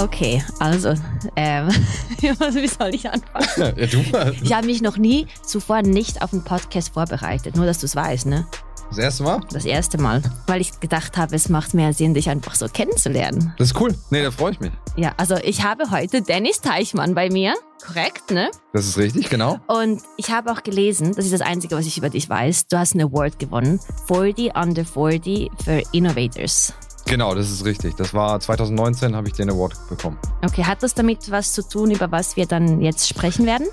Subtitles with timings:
[0.00, 0.94] Okay, also,
[1.36, 1.68] ähm,
[2.20, 3.46] wie soll ich anfangen?
[3.76, 4.34] Ja, du mal.
[4.42, 7.94] Ich habe mich noch nie zuvor nicht auf einen Podcast vorbereitet, nur dass du es
[7.94, 8.46] weißt, ne?
[8.88, 9.40] Das erste Mal?
[9.52, 13.52] Das erste Mal, weil ich gedacht habe, es macht mehr Sinn, dich einfach so kennenzulernen.
[13.58, 13.94] Das ist cool.
[14.08, 14.72] Nee, da freue ich mich.
[14.96, 17.52] Ja, also ich habe heute Dennis Teichmann bei mir,
[17.86, 18.50] korrekt, ne?
[18.72, 19.58] Das ist richtig, genau.
[19.66, 22.78] Und ich habe auch gelesen, das ist das Einzige, was ich über dich weiß, du
[22.78, 26.72] hast einen Award gewonnen, 40 Under 40 für Innovators.
[27.10, 27.96] Genau, das ist richtig.
[27.96, 30.16] Das war 2019, habe ich den Award bekommen.
[30.44, 33.66] Okay, hat das damit was zu tun, über was wir dann jetzt sprechen werden?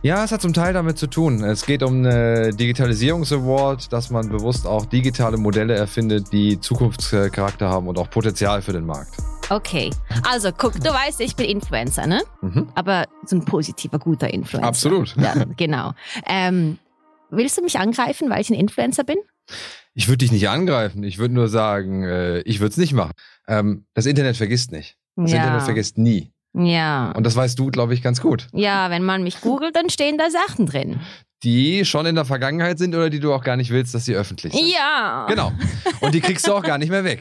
[0.00, 1.44] Ja, es hat zum Teil damit zu tun.
[1.44, 7.88] Es geht um eine Digitalisierungs-Award, dass man bewusst auch digitale Modelle erfindet, die Zukunftscharakter haben
[7.88, 9.12] und auch Potenzial für den Markt.
[9.50, 9.90] Okay,
[10.26, 12.22] also guck, du weißt, ich bin Influencer, ne?
[12.40, 12.68] Mhm.
[12.74, 14.66] Aber so ein positiver, guter Influencer.
[14.66, 15.14] Absolut.
[15.16, 15.92] Ja, genau.
[16.26, 16.78] Ähm,
[17.28, 19.18] willst du mich angreifen, weil ich ein Influencer bin?
[19.98, 21.02] Ich würde dich nicht angreifen.
[21.02, 23.10] Ich würde nur sagen, äh, ich würde es nicht machen.
[23.48, 24.96] Ähm, das Internet vergisst nicht.
[25.16, 25.38] Das ja.
[25.38, 26.30] Internet vergisst nie.
[26.54, 27.10] Ja.
[27.16, 28.46] Und das weißt du, glaube ich, ganz gut.
[28.52, 31.00] Ja, wenn man mich googelt, dann stehen da Sachen drin.
[31.42, 34.14] Die schon in der Vergangenheit sind oder die du auch gar nicht willst, dass sie
[34.14, 34.68] öffentlich sind.
[34.72, 35.26] Ja.
[35.28, 35.50] Genau.
[36.00, 37.20] Und die kriegst du auch gar nicht mehr weg.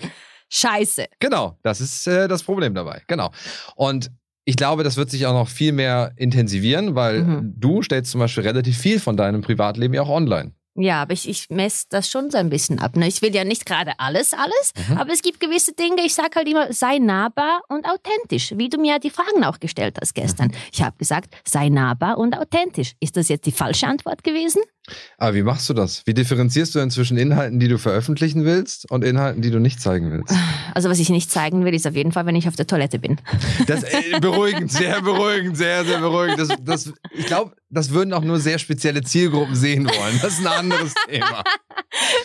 [0.50, 1.06] Scheiße.
[1.20, 3.02] Genau, das ist äh, das Problem dabei.
[3.08, 3.32] Genau.
[3.76, 4.12] Und
[4.46, 7.54] ich glaube, das wird sich auch noch viel mehr intensivieren, weil Mhm.
[7.58, 10.52] du stellst zum Beispiel relativ viel von deinem Privatleben ja auch online.
[10.80, 12.96] Ja, aber ich, ich messe das schon so ein bisschen ab.
[12.96, 13.08] Ne?
[13.08, 14.98] Ich will ja nicht gerade alles, alles, Mhm.
[14.98, 18.78] aber es gibt gewisse Dinge, ich sage halt immer, sei nahbar und authentisch, wie du
[18.80, 20.52] mir die Fragen auch gestellt hast gestern.
[20.72, 22.94] Ich habe gesagt, sei nahbar und authentisch.
[23.00, 24.62] Ist das jetzt die falsche Antwort gewesen?
[25.18, 26.02] Aber wie machst du das?
[26.06, 29.82] Wie differenzierst du denn zwischen Inhalten, die du veröffentlichen willst und Inhalten, die du nicht
[29.82, 30.34] zeigen willst?
[30.74, 33.00] Also was ich nicht zeigen will, ist auf jeden Fall, wenn ich auf der Toilette
[33.00, 33.18] bin.
[33.68, 36.40] Das äh, beruhigend, sehr beruhigend, sehr, sehr beruhigend.
[36.40, 40.20] Das, das, ich glaube, das würden auch nur sehr spezielle Zielgruppen sehen wollen.
[40.22, 41.44] Das ist ein anderes Thema.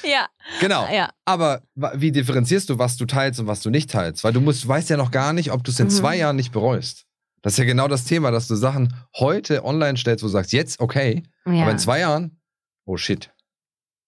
[0.05, 0.27] Ja.
[0.61, 0.87] Genau.
[0.93, 1.11] Ja.
[1.25, 1.63] Aber
[1.95, 4.25] wie differenzierst du, was du teilst und was du nicht teilst?
[4.25, 5.91] Weil du musst, weißt ja noch gar nicht, ob du es in Mhm.
[5.91, 7.05] zwei Jahren nicht bereust.
[7.43, 10.53] Das ist ja genau das Thema, dass du Sachen heute online stellst, wo du sagst,
[10.53, 11.63] jetzt okay, ja.
[11.63, 12.39] aber in zwei Jahren,
[12.85, 13.31] oh shit.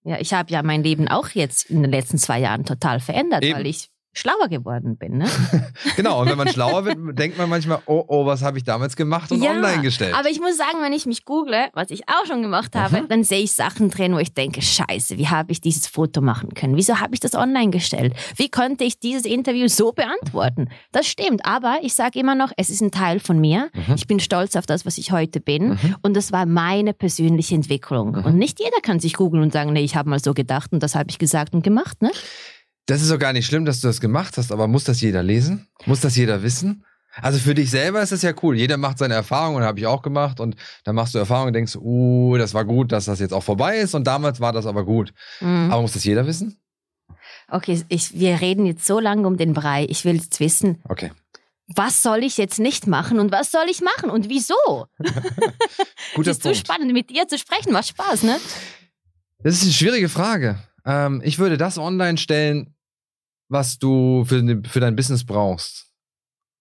[0.04, 3.42] Ja, ich habe ja mein Leben auch jetzt in den letzten zwei Jahren total verändert,
[3.42, 3.56] Eben.
[3.56, 5.18] weil ich schlauer geworden bin.
[5.18, 5.26] Ne?
[5.96, 8.96] Genau, und wenn man schlauer wird, denkt man manchmal, oh, oh, was habe ich damals
[8.96, 10.14] gemacht und Ja, online gestellt.
[10.18, 13.08] Aber ich muss sagen, wenn ich mich google, was ich auch schon gemacht habe, Mhm.
[13.08, 16.54] dann sehe ich Sachen drin, wo ich denke, scheiße, wie habe ich dieses Foto machen
[16.54, 16.76] können?
[16.76, 18.14] Wieso habe ich das online gestellt?
[18.36, 20.68] Wie konnte ich dieses Interview so beantworten?
[20.92, 23.70] Das stimmt, aber ich sage immer noch, es ist ein Teil von mir.
[23.74, 23.94] Mhm.
[23.96, 25.70] Ich bin stolz auf das, was ich heute bin.
[25.70, 25.96] Mhm.
[26.02, 28.12] Und das war meine persönliche Entwicklung.
[28.12, 28.24] Mhm.
[28.24, 30.82] Und nicht jeder kann sich googeln und sagen, nee, ich habe mal so gedacht und
[30.82, 32.00] das habe ich gesagt und gemacht.
[32.02, 32.10] Ne?
[32.86, 35.22] Das ist doch gar nicht schlimm, dass du das gemacht hast, aber muss das jeder
[35.22, 35.68] lesen?
[35.86, 36.84] Muss das jeder wissen?
[37.22, 38.56] Also für dich selber ist es ja cool.
[38.56, 40.40] Jeder macht seine Erfahrungen, habe ich auch gemacht.
[40.40, 43.42] Und dann machst du Erfahrungen und denkst, uh, das war gut, dass das jetzt auch
[43.44, 43.94] vorbei ist.
[43.94, 45.12] Und damals war das aber gut.
[45.40, 45.70] Mhm.
[45.70, 46.58] Aber muss das jeder wissen?
[47.48, 49.86] Okay, ich, wir reden jetzt so lange um den Brei.
[49.88, 51.12] Ich will jetzt wissen, Okay.
[51.68, 54.54] was soll ich jetzt nicht machen und was soll ich machen und wieso?
[56.14, 56.58] Guter ist so Punkt.
[56.66, 57.72] spannend, mit dir zu sprechen.
[57.72, 58.38] Macht Spaß, ne?
[59.38, 60.58] Das ist eine schwierige Frage.
[60.84, 62.73] Ähm, ich würde das online stellen,
[63.48, 65.90] was du für, den- für dein Business brauchst.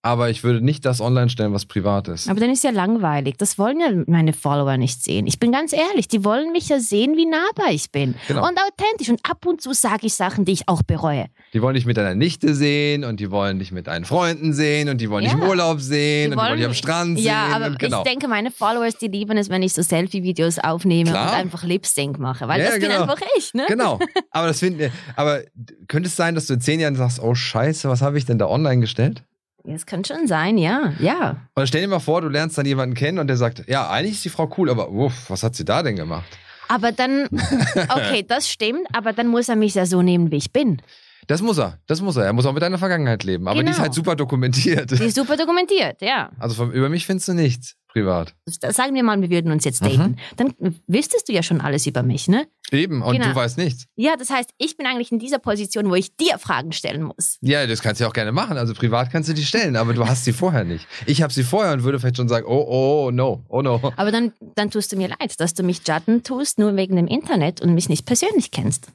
[0.06, 2.30] Aber ich würde nicht das online stellen, was privat ist.
[2.30, 3.38] Aber dann ist ja langweilig.
[3.38, 5.26] Das wollen ja meine Follower nicht sehen.
[5.28, 8.16] Ich bin ganz ehrlich, die wollen mich ja sehen, wie nahbar ich bin.
[8.28, 8.46] Genau.
[8.46, 9.08] Und authentisch.
[9.08, 11.28] Und ab und zu sage ich Sachen, die ich auch bereue.
[11.54, 14.90] Die wollen dich mit deiner Nichte sehen und die wollen dich mit deinen Freunden sehen
[14.90, 15.40] und die wollen dich Ja.
[15.40, 17.54] im Urlaub sehen Die und die wollen dich am Strand Ja, sehen.
[17.56, 18.00] aber und genau.
[18.00, 21.30] ich denke, meine Followers, die lieben es, wenn ich so Selfie-Videos aufnehme Klar.
[21.32, 22.46] und einfach Lip-Sync mache.
[22.50, 23.04] Weil Ja, das bin genau.
[23.04, 23.64] einfach ich, ne?
[23.70, 24.00] Genau.
[24.32, 25.40] Aber das finden, aber
[25.88, 28.38] könnte es sein, dass du in zehn Jahren sagst, oh Scheiße, was habe ich denn
[28.38, 29.24] da online gestellt?
[29.66, 30.92] Das kann schon sein, ja.
[31.00, 31.38] Ja.
[31.56, 34.16] Und stell dir mal vor, du lernst dann jemanden kennen und der sagt, ja, eigentlich
[34.16, 36.38] ist die Frau cool, aber uff, was hat sie da denn gemacht?
[36.68, 37.28] Aber dann,
[37.90, 40.82] okay, das stimmt, aber dann muss er mich ja so nehmen, wie ich bin.
[41.28, 42.26] Das muss er, das muss er.
[42.26, 43.48] Er muss auch mit deiner Vergangenheit leben.
[43.48, 43.84] Aber die ist Genau.
[43.84, 44.92] halt super dokumentiert.
[44.92, 46.30] Die ist super dokumentiert, ja.
[46.38, 48.34] Also von, über mich findest du nichts privat.
[48.48, 49.88] Sagen wir mal, wir würden uns jetzt Mhm.
[49.98, 50.16] daten.
[50.36, 50.54] Dann
[50.88, 52.48] wüsstest du ja schon alles über mich, ne?
[52.72, 53.28] Eben, und Genau.
[53.30, 53.86] du weißt nichts.
[53.96, 57.38] Ja, das heißt, ich bin eigentlich in dieser Position, wo ich dir Fragen stellen muss.
[57.42, 58.58] Ja, das kannst du ja auch gerne machen.
[58.58, 60.88] Also privat kannst du die stellen, aber du hast sie vorher nicht.
[61.06, 63.94] Ich habe sie vorher und würde vielleicht schon sagen, oh, oh, no, oh no.
[63.96, 67.08] Aber dann, dann tust du mir leid, dass du mich judgen tust, nur wegen dem
[67.08, 68.88] Internet und mich nicht persönlich kennst.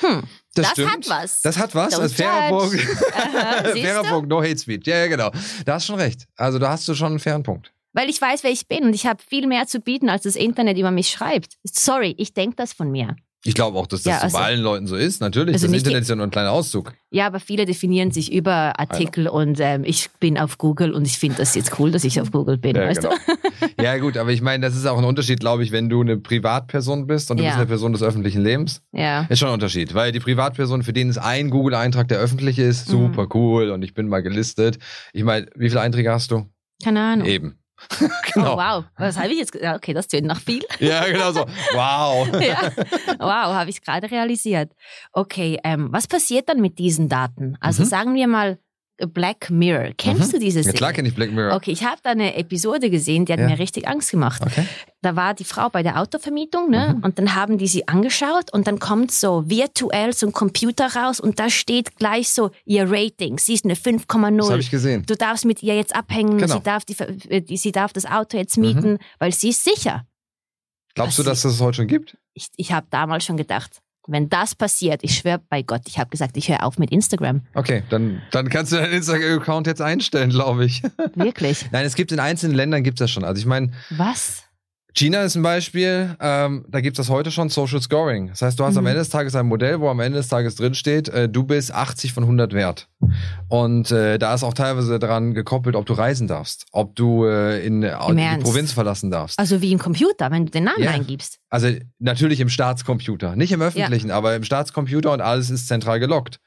[0.00, 0.22] Hm,
[0.54, 0.90] das, stimmt.
[0.92, 1.42] hat was.
[1.42, 1.98] Das hat was.
[1.98, 2.48] Als fairer.
[2.48, 2.80] Punkt.
[3.72, 4.02] Fairer?
[4.04, 4.86] Punkt, no hate speech.
[4.86, 5.30] Ja, ja, genau.
[5.64, 6.26] Da hast schon recht.
[6.36, 7.72] Also da hast du schon einen fairen Punkt.
[7.96, 10.36] Weil ich weiß, wer ich bin und ich habe viel mehr zu bieten, als das
[10.36, 11.54] Internet über mich schreibt.
[11.64, 13.16] Sorry, ich denke das von mir.
[13.44, 15.20] Ich glaube auch, dass das Ja, so also- bei allen Leuten so ist.
[15.20, 16.92] Natürlich, Also das Internet ist ja nur ein kleiner Auszug.
[17.10, 21.16] Ja, aber viele definieren sich über Artikel und ähm, ich bin auf Google und ich
[21.16, 23.14] finde das jetzt cool, dass ich auf Google bin, Ja, weißt genau.
[23.80, 26.16] ja, gut, aber ich meine, das ist auch ein Unterschied, glaube ich, wenn du eine
[26.16, 27.50] Privatperson bist und du Ja.
[27.50, 28.82] bist eine Person des öffentlichen Lebens.
[28.92, 29.00] du?
[29.00, 29.26] Ja.
[29.28, 32.88] Ist schon ein Unterschied, weil die Privatperson, für den ist ein Google-Eintrag, der öffentlich ist,
[32.88, 32.92] Mhm.
[33.14, 34.78] super cool und ich bin mal gelistet.
[35.12, 36.46] Ich meine, wie viele Einträge hast du?
[36.82, 37.26] Keine Ahnung.
[37.28, 37.58] Eben.
[38.34, 38.54] genau.
[38.54, 38.84] Oh, wow.
[38.96, 39.76] Was habe ich jetzt gesagt?
[39.76, 40.62] Okay, das tönt nach viel.
[40.78, 41.40] Ja, genau so.
[41.72, 42.28] Wow.
[42.40, 42.70] ja.
[43.18, 44.72] Wow, habe ich gerade realisiert.
[45.12, 47.56] Okay, ähm, was passiert dann mit diesen Daten?
[47.60, 47.86] Also Mhm.
[47.86, 48.58] sagen wir mal
[49.12, 49.90] Black Mirror.
[49.98, 50.32] Kennst Mhm.
[50.32, 50.78] du diese Ja, Serie?
[50.78, 51.54] klar kenne ich Black Mirror.
[51.54, 53.46] Okay, ich habe da eine Episode gesehen, die hat Ja.
[53.48, 54.40] mir richtig Angst gemacht.
[54.44, 54.66] Okay.
[55.02, 56.94] Da war die Frau bei der Autovermietung, ne?
[56.96, 57.04] Mhm.
[57.04, 61.20] Und dann haben die sie angeschaut und dann kommt so virtuell so ein Computer raus
[61.20, 63.38] und da steht gleich so ihr Rating.
[63.38, 64.58] Sie ist eine Das habe 5,0.
[64.58, 65.04] ich gesehen.
[65.06, 66.54] Du darfst mit ihr jetzt abhängen, Genau.
[66.54, 66.96] sie, darf die,
[67.28, 70.06] äh, die, sie darf das Auto jetzt mieten, weil sie ist sicher.
[70.94, 72.16] Glaubst du, was dass das heute schon gibt?
[72.32, 76.10] Ich, ich habe damals schon gedacht, wenn das passiert, ich schwöre bei Gott, ich habe
[76.10, 77.42] gesagt, ich höre auf mit Instagram.
[77.54, 80.82] Okay, dann, dann kannst du deinen Instagram-Account jetzt einstellen, glaube ich.
[81.14, 81.66] Wirklich.
[81.72, 83.24] Nein, es gibt in einzelnen Ländern gibt es das schon.
[83.24, 84.45] Also ich meine, Was?
[84.98, 88.28] China ist ein Beispiel, ähm, da gibt es das heute schon Social Scoring.
[88.28, 88.88] Das heißt, du hast am Mhm.
[88.88, 91.70] Ende des Tages ein Modell, wo am Ende des Tages drin steht, äh, du bist
[91.70, 92.88] 80 von 100 wert.
[93.48, 97.64] Und äh, da ist auch teilweise daran gekoppelt, ob du reisen darfst, ob du äh,
[97.66, 98.42] in, äh, die?
[98.42, 99.38] Provinz verlassen darfst.
[99.38, 100.92] Also wie im Computer, wenn du den Namen Ja.
[100.92, 101.40] eingibst.
[101.50, 106.40] Also natürlich im Staatscomputer, nicht im öffentlichen, aber im Staatscomputer und alles ist zentral gelockt.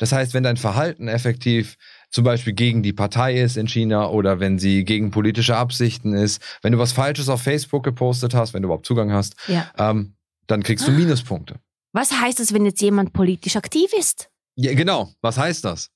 [0.00, 1.76] Das heißt, wenn dein Verhalten effektiv
[2.12, 6.40] zum Beispiel gegen die Partei ist in China oder wenn sie gegen politische Absichten ist,
[6.62, 9.70] wenn du was Falsches auf Facebook gepostet hast, wenn du überhaupt Zugang hast, Ja.
[9.78, 10.14] ähm,
[10.46, 10.94] dann kriegst du Ah.
[10.94, 11.56] Minuspunkte.
[11.92, 14.28] Was heißt es, wenn jetzt jemand politisch aktiv ist?
[14.56, 15.10] Ja, genau.
[15.22, 15.90] Was heißt das?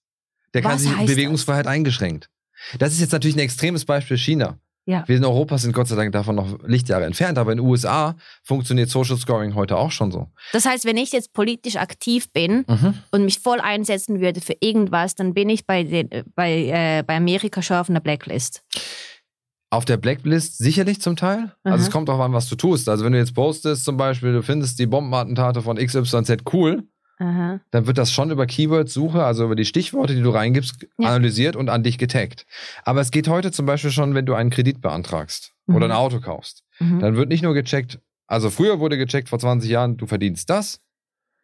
[0.54, 2.30] Der kann sich Bewegungsfreiheit eingeschränkt.
[2.78, 4.58] Das ist jetzt natürlich ein extremes Beispiel China.
[4.88, 5.02] Ja.
[5.08, 8.14] Wir in Europa sind Gott sei Dank davon noch Lichtjahre entfernt, aber in den USA
[8.44, 10.28] funktioniert Social Scoring heute auch schon so.
[10.52, 12.94] Das heißt, wenn ich jetzt politisch aktiv bin Mhm.
[13.10, 17.02] und mich voll einsetzen würde für irgendwas, dann bin ich bei, den, äh, bei, äh,
[17.04, 18.62] bei Amerika schon auf einer Blacklist.
[19.70, 21.52] Auf der Blacklist sicherlich zum Teil.
[21.64, 21.82] Also Mhm.
[21.82, 22.88] es kommt auch an, was du tust.
[22.88, 26.84] Also wenn du jetzt postest, zum Beispiel, du findest die Bombenattentate von XYZ cool,
[27.18, 27.60] Aha.
[27.70, 31.08] dann wird das schon über Keyword-Suche, also über die Stichworte, die du reingibst, Ja.
[31.08, 32.46] analysiert und an dich getaggt.
[32.84, 35.92] Aber es geht heute zum Beispiel schon, wenn du einen Kredit beantragst oder Mhm.
[35.92, 36.62] ein Auto kaufst.
[36.78, 37.00] Mhm.
[37.00, 40.80] Dann wird nicht nur gecheckt, also früher wurde gecheckt vor 20 Jahren, du verdienst das.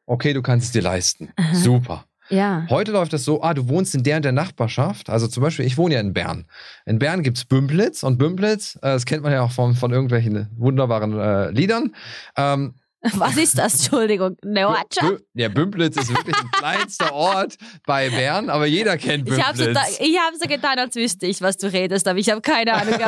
[0.06, 1.30] Okay, du kannst es dir leisten.
[1.36, 1.54] Aha.
[1.54, 2.04] Super.
[2.28, 2.66] Ja.
[2.70, 5.10] Heute läuft das so, ah, du wohnst in der und der Nachbarschaft.
[5.10, 6.46] Also zum Beispiel, ich wohne ja in Bern.
[6.86, 9.92] In Bern gibt es Bümplitz und Bümplitz, äh, das kennt man ja auch von, von
[9.92, 11.94] irgendwelchen wunderbaren äh, Liedern.
[12.36, 12.74] Ähm,
[13.14, 13.74] Was ist das?
[13.74, 14.36] Entschuldigung.
[14.44, 19.58] Bü- ja, Bümplitz ist wirklich ein kleinster Ort bei Bern, aber jeder kennt Ich habe
[19.58, 19.98] so, Bümplitz.
[20.00, 22.94] ich hab so getan, als wüsste ich, was du redest, aber ich habe keine Ahnung.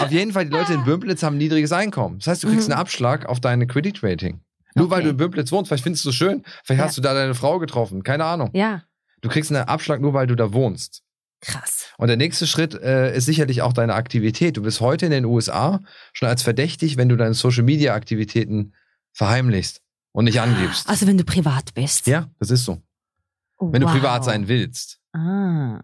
[0.00, 2.18] Auf jeden Fall, die Leute in Bümplitz haben ein niedriges Einkommen.
[2.18, 2.72] Das heißt, du kriegst Mhm.
[2.74, 4.40] einen Abschlag auf deine Credit-Rating.
[4.74, 5.04] Nur weil Okay.
[5.04, 6.86] du in Bümplitz wohnst, vielleicht findest du es schön, vielleicht Ja.
[6.86, 8.50] hast du da deine Frau getroffen, keine Ahnung.
[8.54, 8.82] ja,
[9.20, 11.02] Du kriegst einen Abschlag nur, weil du da wohnst.
[11.44, 11.86] Krass.
[11.98, 14.56] Und der nächste Schritt äh, ist sicherlich auch deine Aktivität.
[14.56, 15.80] Du bist heute in den USA
[16.12, 18.74] schon als verdächtig, wenn du deine Social-Media-Aktivitäten
[19.12, 19.80] verheimlichst
[20.12, 20.88] und nicht angibst.
[20.88, 22.06] Also wenn du privat bist.
[22.06, 22.82] ja, das ist so.
[23.60, 24.98] Wenn du privat sein willst.
[25.12, 25.80] Ah.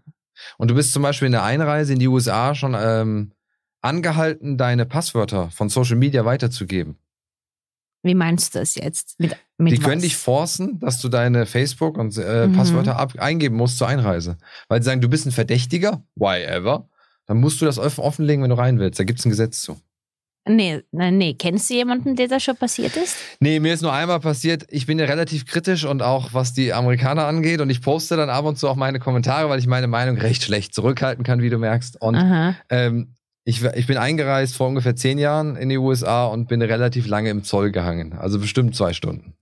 [0.57, 3.31] Und du bist zum Beispiel in der Einreise in die USA schon ähm,
[3.81, 6.97] angehalten, deine Passwörter von Social Media weiterzugeben.
[8.03, 9.19] Wie meinst du das jetzt?
[9.19, 10.03] Mit, mit die können was?
[10.03, 12.53] dich forcen, dass du deine Facebook- und äh, Mhm.
[12.53, 14.37] Passwörter ab eingeben musst zur Einreise.
[14.67, 16.89] Weil sie sagen, du bist ein Verdächtiger, why ever,
[17.27, 18.99] dann musst du das off- offenlegen, wenn du rein willst.
[18.99, 19.79] Da gibt es ein Gesetz zu.
[20.49, 21.35] Nee, nein, nee.
[21.35, 23.15] Kennst du jemanden, der das schon passiert ist?
[23.39, 26.73] Nee, mir ist nur einmal passiert, ich bin ja relativ kritisch und auch was die
[26.73, 29.85] Amerikaner angeht und ich poste dann ab und zu auch meine Kommentare, weil ich meine
[29.87, 32.01] Meinung recht schlecht zurückhalten kann, wie du merkst.
[32.01, 32.15] Und
[32.71, 37.07] ähm, ich, ich bin eingereist vor ungefähr zehn Jahren in die USA und bin relativ
[37.07, 38.13] lange im Zoll gehangen.
[38.13, 39.33] Also bestimmt zwei Stunden.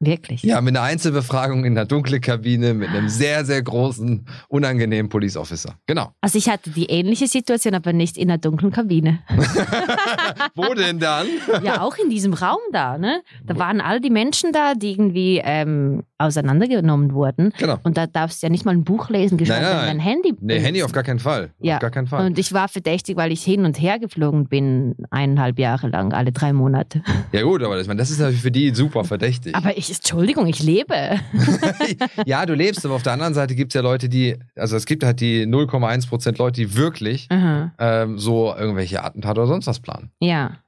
[0.00, 0.44] Wirklich?
[0.44, 5.36] Ja, mit einer Einzelbefragung in einer dunklen Kabine mit einem sehr, sehr großen, unangenehmen Police
[5.36, 5.74] Officer.
[5.86, 6.12] Genau.
[6.20, 9.20] Also ich hatte die ähnliche Situation, aber nicht in einer dunklen Kabine.
[10.54, 11.26] Wo denn dann?
[11.64, 13.22] ja, auch in diesem Raum da, ne?
[13.44, 17.52] Da waren all die Menschen da, die irgendwie ähm, auseinandergenommen wurden.
[17.58, 17.78] Genau.
[17.84, 20.00] Und da darfst du ja nicht mal ein Buch lesen, geschweige Nein, denn nein, dein
[20.00, 20.32] Handy.
[20.32, 20.64] Nee, benutzen.
[20.64, 21.50] Handy auf gar keinen Fall.
[21.60, 21.76] Ja.
[21.76, 22.26] Auf gar keinen Fall.
[22.26, 26.32] Und ich war verdächtig, weil ich hin und her geflogen bin, eineinhalb Jahre lang, alle
[26.32, 27.02] drei Monate.
[27.32, 29.54] ja, gut, aber das, meine, das ist natürlich für die super verdächtig.
[29.54, 30.94] Aber ich, Entschuldigung, ich lebe.
[32.26, 34.86] ja, du lebst, aber auf der anderen Seite gibt es ja Leute, die, also es
[34.86, 40.10] gibt halt die 0,1% Leute, die wirklich ähm, so irgendwelche Attentate oder sonst was planen.
[40.20, 40.58] Ja.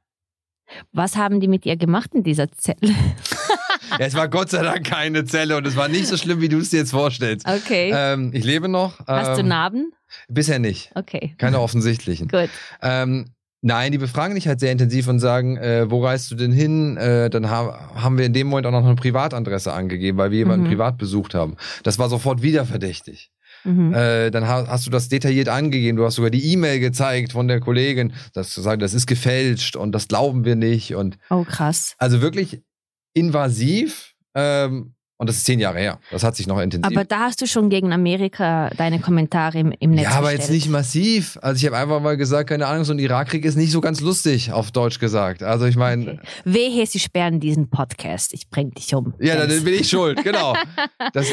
[0.92, 2.94] Was haben die mit ihr gemacht in dieser Zelle?
[3.98, 6.58] Es war Gott sei Dank keine Zelle und es war nicht so schlimm, wie du
[6.58, 7.46] es dir jetzt vorstellst.
[7.46, 7.92] Okay.
[7.94, 8.98] Ähm, ich lebe noch.
[9.06, 9.92] Hast du ähm, Narben?
[10.28, 10.90] Bisher nicht.
[10.94, 11.34] Okay.
[11.38, 12.28] Keine offensichtlichen.
[12.28, 12.48] Gut.
[12.82, 13.32] Ähm,
[13.62, 16.96] Nein, die befragen dich halt sehr intensiv und sagen, äh, wo reist du denn hin?
[16.96, 20.38] Äh, dann ha haben wir in dem Moment auch noch eine Privatadresse angegeben, weil wir
[20.38, 20.70] jemanden Mhm.
[20.70, 21.56] privat besucht haben.
[21.82, 23.30] Das war sofort wieder verdächtig.
[23.64, 23.92] Mhm.
[23.92, 25.98] Äh, dann ha hast du das detailliert angegeben.
[25.98, 29.76] Du hast sogar die E-Mail gezeigt von der Kollegin, dass du sagst, das ist gefälscht
[29.76, 30.94] und das glauben wir nicht.
[30.94, 31.96] Und oh, krass.
[31.98, 32.62] also wirklich
[33.14, 34.14] invasiv.
[34.34, 35.98] Ähm, und das ist zehn Jahre her.
[36.10, 36.90] Das hat sich noch intensiv.
[36.96, 40.40] Aber da hast du schon gegen Amerika deine Kommentare im, im Netz ja, aber gestellt.
[40.40, 41.38] jetzt nicht massiv.
[41.42, 44.00] Also ich habe einfach mal gesagt, keine Ahnung, so ein Irakkrieg ist nicht so ganz
[44.00, 45.42] lustig, auf Deutsch gesagt.
[45.42, 46.20] Also ich meine, Okay.
[46.46, 48.32] Wehe, sie sperren diesen Podcast.
[48.32, 49.12] Ich bring dich um.
[49.20, 50.54] ja, dann bin ich schuld, genau.
[51.12, 51.26] Das,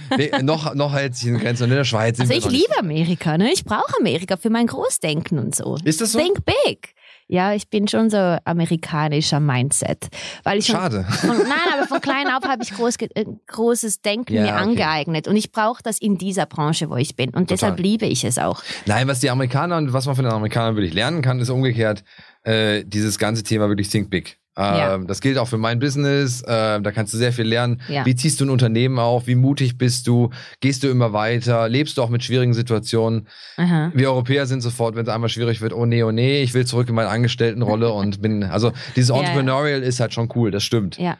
[0.42, 1.64] noch, noch hält sich in Grenzen.
[1.64, 3.52] Und in der Schweiz Also ich liebe Amerika, ne?
[3.52, 5.76] Ich brauche Amerika für mein Großdenken und so.
[5.84, 6.18] Ist das so?
[6.18, 6.94] Think big.
[7.26, 10.08] Ja, ich bin schon so amerikanischer Mindset.
[10.42, 11.04] Weil ich schon, Schade.
[11.04, 14.62] von, nein, aber von klein auf habe ich groß, äh, großes Denken Ja, mir okay.
[14.62, 15.28] angeeignet.
[15.28, 17.30] Und ich brauche das in dieser Branche, wo ich bin.
[17.30, 18.62] Und deshalb liebe ich es auch.
[18.86, 22.04] Nein, was die Amerikaner und was man von den Amerikanern wirklich lernen kann, ist umgekehrt
[22.42, 24.38] äh, dieses ganze Thema wirklich Think Big.
[24.56, 24.98] Ähm, Ja.
[24.98, 26.42] Das gilt auch für mein Business.
[26.42, 27.80] Äh, da kannst du sehr viel lernen.
[27.88, 28.06] Ja.
[28.06, 29.26] Wie ziehst du ein Unternehmen auf?
[29.26, 30.30] Wie mutig bist du?
[30.60, 31.68] Gehst du immer weiter?
[31.68, 33.26] Lebst du auch mit schwierigen Situationen?
[33.56, 33.90] Aha.
[33.94, 36.66] Wir Europäer sind sofort, wenn es einmal schwierig wird, oh nee, oh nee, ich will
[36.66, 39.20] zurück in meine Angestelltenrolle und bin, also dieses Ja, ja.
[39.22, 40.98] Entrepreneurial ist halt schon cool, das stimmt.
[40.98, 41.16] Ja.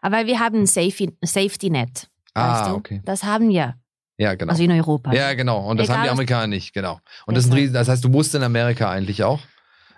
[0.00, 2.08] Aber wir haben ein Safety, Safety Net.
[2.34, 2.74] Ah, weißt du?
[2.76, 3.02] okay.
[3.04, 3.74] Das haben wir.
[4.16, 4.50] Ja, genau.
[4.50, 5.12] Also in Europa.
[5.12, 5.60] ja, genau.
[5.68, 7.00] Und das Egal, haben die Amerikaner nicht, genau.
[7.26, 7.56] Und das ist ein.
[7.58, 9.40] Riesen, das heißt, du musst in Amerika eigentlich auch.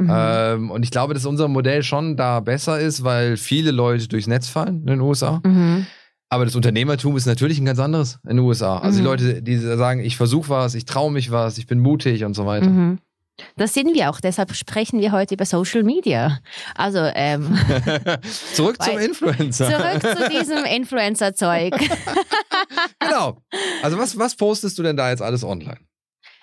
[0.05, 0.11] Mhm.
[0.13, 4.27] Ähm, und ich glaube, dass unser Modell schon da besser ist, weil viele Leute durchs
[4.27, 5.41] Netz fallen in den USA.
[5.45, 5.87] Mhm.
[6.29, 8.79] Aber das Unternehmertum ist natürlich ein ganz anderes in den USA.
[8.79, 9.07] Also die Mhm.
[9.09, 12.47] Leute, die sagen, ich versuche was, ich traue mich was, ich bin mutig und so
[12.47, 12.69] weiter.
[12.69, 12.99] Mhm.
[13.57, 16.39] Das sind wir auch, deshalb sprechen wir heute über Social Media.
[16.75, 17.59] Also ähm,
[18.53, 19.67] Zurück zum Influencer.
[19.71, 21.73] zurück zu diesem Influencer-Zeug.
[22.99, 23.39] genau.
[23.83, 25.79] Also was, was postest du denn da jetzt alles online?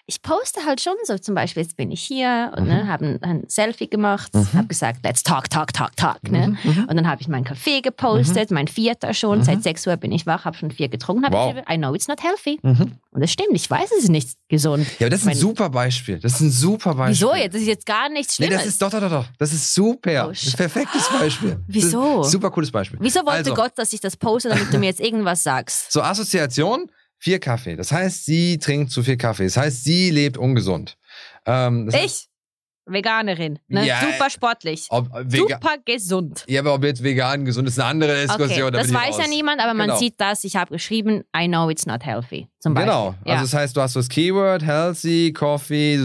[0.10, 2.70] Ich poste halt schon so, zum Beispiel, jetzt bin ich hier und Mhm.
[2.70, 4.48] ne, habe ein, ein Selfie gemacht, Mhm.
[4.54, 6.24] habe gesagt, let's talk, talk, talk, talk.
[6.24, 6.58] Ne?
[6.64, 6.84] Mhm, mhm.
[6.86, 9.44] Und dann habe ich meinen Kaffee gepostet, mein vierter schon, Mhm.
[9.44, 11.54] seit 6 Uhr bin ich wach, habe schon vier getrunken, habe Wow.
[11.54, 12.58] geschrieben, I know it's not healthy.
[12.64, 12.94] Mhm.
[13.12, 14.88] Und das stimmt, ich weiß, es ist nicht gesund.
[15.00, 16.20] Ja, aber das ist ein Wenn- super Beispiel.
[16.20, 17.28] Das ist ein super Beispiel.
[17.28, 17.54] Wieso jetzt?
[17.56, 18.64] Das ist jetzt gar nichts Nee, Schlimmes.
[18.64, 19.26] das ist doch, doch, doch, doch.
[19.40, 20.28] Das ist super.
[20.28, 21.60] Oh, das ist ein perfektes Beispiel.
[21.68, 22.20] Wieso?
[22.20, 22.98] Ein super cooles Beispiel.
[23.02, 25.92] Wieso wollte also, Gott, dass ich das poste, damit du mir jetzt irgendwas sagst?
[25.92, 27.76] So Assoziation, vier Kaffee.
[27.76, 29.46] Das heißt, sie trinkt zu viel Kaffee.
[29.46, 30.98] Das heißt, sie lebt ungesund.
[31.46, 32.28] Ähm, heißt, Ich,
[32.90, 33.86] Veganerin, ne?
[33.86, 36.46] Ja, super sportlich, ob, vega super gesund.
[36.48, 38.68] ja, aber ob jetzt vegan gesund ist, eine andere Diskussion.
[38.70, 40.00] Okay, da das weiß ja niemand, aber man Genau.
[40.00, 40.46] sieht das.
[40.46, 42.48] Ich habe geschrieben, I know it's not healthy.
[42.60, 42.90] Zum Beispiel.
[42.90, 43.16] Genau.
[43.26, 43.34] Ja.
[43.34, 46.00] Also das heißt, du hast das Keyword, healthy, coffee.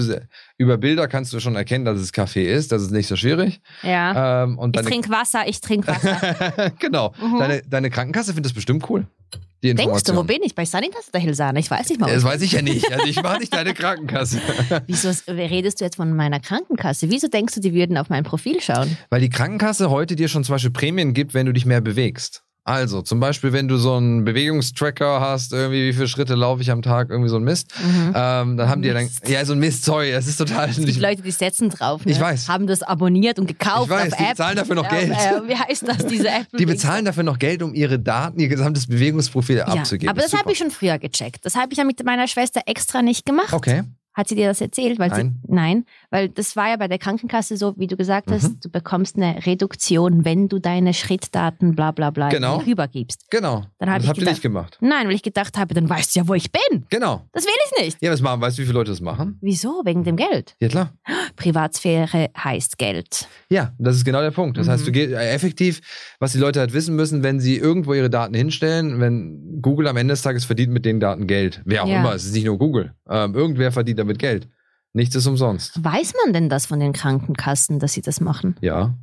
[0.59, 2.73] Über Bilder kannst du schon erkennen, dass es Kaffee ist.
[2.73, 3.61] Das ist nicht so schwierig.
[3.85, 4.42] ja.
[4.42, 6.73] Ähm, und Ich trinke Wasser, ich trinke Wasser.
[6.81, 7.14] genau.
[7.21, 7.38] Mhm.
[7.38, 9.07] Deine, deine Krankenkasse findet das bestimmt cool.
[9.62, 10.16] Die Denkst du, Information.
[10.16, 10.54] wo bin ich?
[10.57, 11.59] Bei Sanitas oder Hilsana?
[11.61, 12.09] Ich weiß nicht mal.
[12.09, 12.90] wo Das weiß ich ja nicht.
[12.92, 14.40] Also ich mache nicht deine Krankenkasse.
[14.88, 17.11] Wieso redest du jetzt von meiner Krankenkasse?
[17.11, 18.97] Wieso denkst du, die würden auf mein Profil schauen?
[19.11, 22.42] Weil die Krankenkasse heute dir schon zum Beispiel Prämien gibt, wenn du dich mehr bewegst.
[22.64, 26.71] Also zum Beispiel, wenn du so einen Bewegungstracker hast, irgendwie wie viele Schritte laufe ich
[26.71, 28.12] am Tag, irgendwie so ein Mist, Mhm.
[28.14, 29.28] ähm, dann haben die dann, Mist.
[29.28, 32.04] ja so ein Mist, sorry, das ist total Es gibt Leute, die setzen drauf.
[32.07, 32.12] Ne?
[32.12, 32.49] Ich weiß.
[32.49, 34.31] Haben das abonniert und gekauft Ich weiß, auf die App.
[34.31, 35.11] bezahlen dafür noch Ja, Geld.
[35.11, 36.47] Äh, wie heißt das, diese App?
[36.59, 40.09] Die bezahlen dafür noch Geld, um ihre Daten, ihr gesamtes Bewegungsprofil ja, abzugeben.
[40.11, 41.45] aber das habe ich schon früher gecheckt.
[41.45, 43.52] Das habe ich ja mit meiner Schwester extra nicht gemacht.
[43.52, 43.83] Okay.
[44.14, 44.99] Hat sie dir das erzählt?
[44.99, 45.40] Weil Nein.
[45.47, 48.61] Sie, nein, weil das war ja bei der Krankenkasse so, wie du gesagt hast, Mhm.
[48.62, 52.59] du bekommst eine Reduktion, wenn du deine Schrittdaten bla bla bla Genau.
[52.59, 53.31] rübergibst.
[53.31, 53.64] Genau.
[53.78, 54.76] Dann hab das ich habt ihr nicht gemacht.
[54.81, 56.85] Nein, weil ich gedacht habe, dann weißt du ja, wo ich bin.
[56.90, 57.23] Genau.
[57.33, 57.99] Das will ich nicht.
[58.02, 58.40] Ja, was machen?
[58.40, 59.38] Weißt du, wie viele Leute das machen?
[59.40, 59.83] Wieso?
[59.85, 60.57] Wegen dem Geld.
[60.61, 60.92] Ja, klar.
[61.37, 63.26] Privatsphäre heißt Geld.
[63.50, 64.57] Ja, das ist genau der Punkt.
[64.59, 64.87] Das heißt, Mhm.
[64.87, 65.81] du gehst äh, effektiv,
[66.21, 69.97] was die Leute halt wissen müssen, wenn sie irgendwo ihre Daten hinstellen, wenn Google am
[69.97, 71.61] Ende des Tages verdient mit den Daten Geld.
[71.64, 72.00] Wer auch Ja.
[72.00, 72.92] immer, es ist nicht nur Google.
[73.09, 74.49] Ähm, irgendwer verdient damit Geld.
[74.93, 75.83] Nichts ist umsonst.
[75.83, 78.57] Weiß man denn das von den Krankenkassen, dass sie das machen?
[78.61, 78.95] Ja.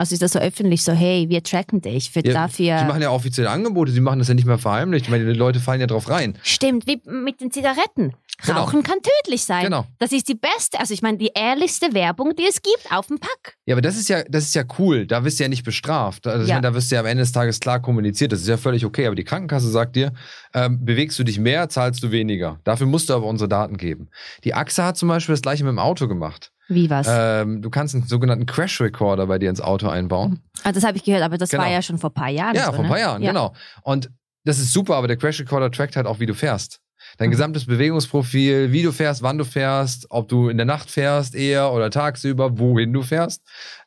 [0.00, 2.78] Also ist das so öffentlich so, hey, wir tracken dich für Ja, dafür.
[2.78, 5.04] Sie machen ja offizielle Angebote, sie machen das ja nicht mehr verheimlicht.
[5.04, 6.38] Ich meine, die Leute fallen ja drauf rein.
[6.42, 8.14] Stimmt, wie mit den Zigaretten.
[8.46, 8.60] Genau.
[8.62, 9.64] Rauchen kann tödlich sein.
[9.64, 9.84] Genau.
[9.98, 13.18] Das ist die beste, also ich meine, die ehrlichste Werbung, die es gibt auf dem
[13.18, 13.58] Pack.
[13.66, 15.06] Ja, aber das ist ja, das ist ja cool.
[15.06, 16.26] Da wirst du ja nicht bestraft.
[16.26, 16.54] Also, ich Ja.
[16.54, 18.32] meine, da wirst du ja am Ende des Tages klar kommuniziert.
[18.32, 19.04] Das ist ja völlig okay.
[19.06, 20.14] Aber die Krankenkasse sagt dir,
[20.54, 22.58] ähm, bewegst du dich mehr, zahlst du weniger.
[22.64, 24.08] Dafür musst du aber unsere Daten geben.
[24.44, 26.52] Die AXA hat zum Beispiel das gleiche mit dem Auto gemacht.
[26.72, 27.06] Wie was?
[27.10, 30.40] Ähm, du kannst einen sogenannten Crash Recorder bei dir ins Auto einbauen.
[30.62, 31.64] ah, das habe ich gehört, aber das genau.
[31.64, 32.54] war ja schon vor ein paar Jahren.
[32.54, 32.88] Ja, so, vor ein ne?
[32.88, 33.32] paar Jahren, ja.
[33.32, 33.54] genau.
[33.82, 34.10] Und
[34.44, 36.80] das ist super, aber der Crash Recorder trackt halt auch, wie du fährst.
[37.18, 37.32] Dein Mhm.
[37.32, 41.72] gesamtes Bewegungsprofil, wie du fährst, wann du fährst, ob du in der Nacht fährst eher
[41.72, 43.42] oder tagsüber, wohin du fährst.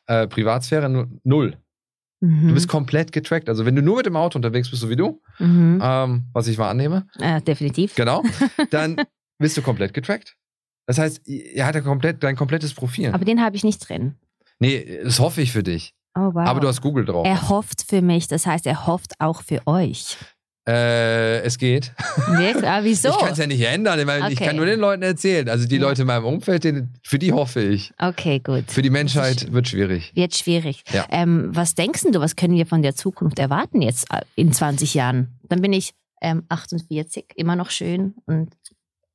[0.06, 1.56] Äh, Privatsphäre nu- null.
[2.20, 2.48] Mhm.
[2.48, 3.48] Du bist komplett getrackt.
[3.48, 5.80] Also wenn du nur mit dem Auto unterwegs bist, so wie du, mhm.
[5.82, 7.94] ähm, was ich mal annehme, äh, definitiv.
[7.94, 8.22] genau,
[8.70, 8.96] dann
[9.38, 10.36] bist du komplett getrackt.
[10.86, 13.10] Das heißt, er hat ja komplett, dein komplettes Profil.
[13.12, 14.14] Aber den habe ich nicht drin.
[14.58, 15.94] nee, das hoffe ich für dich.
[16.16, 16.46] Oh, wow.
[16.46, 17.26] Aber du hast Google drauf.
[17.26, 20.16] er hofft für mich, das heißt, er hofft auch für euch.
[20.66, 21.92] Äh, es geht.
[22.26, 22.66] Wirklich?
[22.66, 23.10] Aber wieso?
[23.10, 23.98] Ich kann es ja nicht ändern.
[24.00, 24.46] Ich, meine, ich Okay.
[24.46, 25.46] kann nur den Leuten erzählen.
[25.50, 25.82] Also die Ja.
[25.82, 27.92] Leute in meinem Umfeld, denen, für die hoffe ich.
[27.98, 28.64] Okay, gut.
[28.70, 30.12] Für die Menschheit wird schwierig.
[30.14, 30.82] Wird schwierig.
[30.90, 31.04] Ja.
[31.10, 34.94] Ähm, was denkst du, was können wir von der Zukunft erwarten jetzt äh, in 20
[34.94, 35.38] Jahren?
[35.50, 38.54] Dann bin ich ähm, 48, immer noch schön und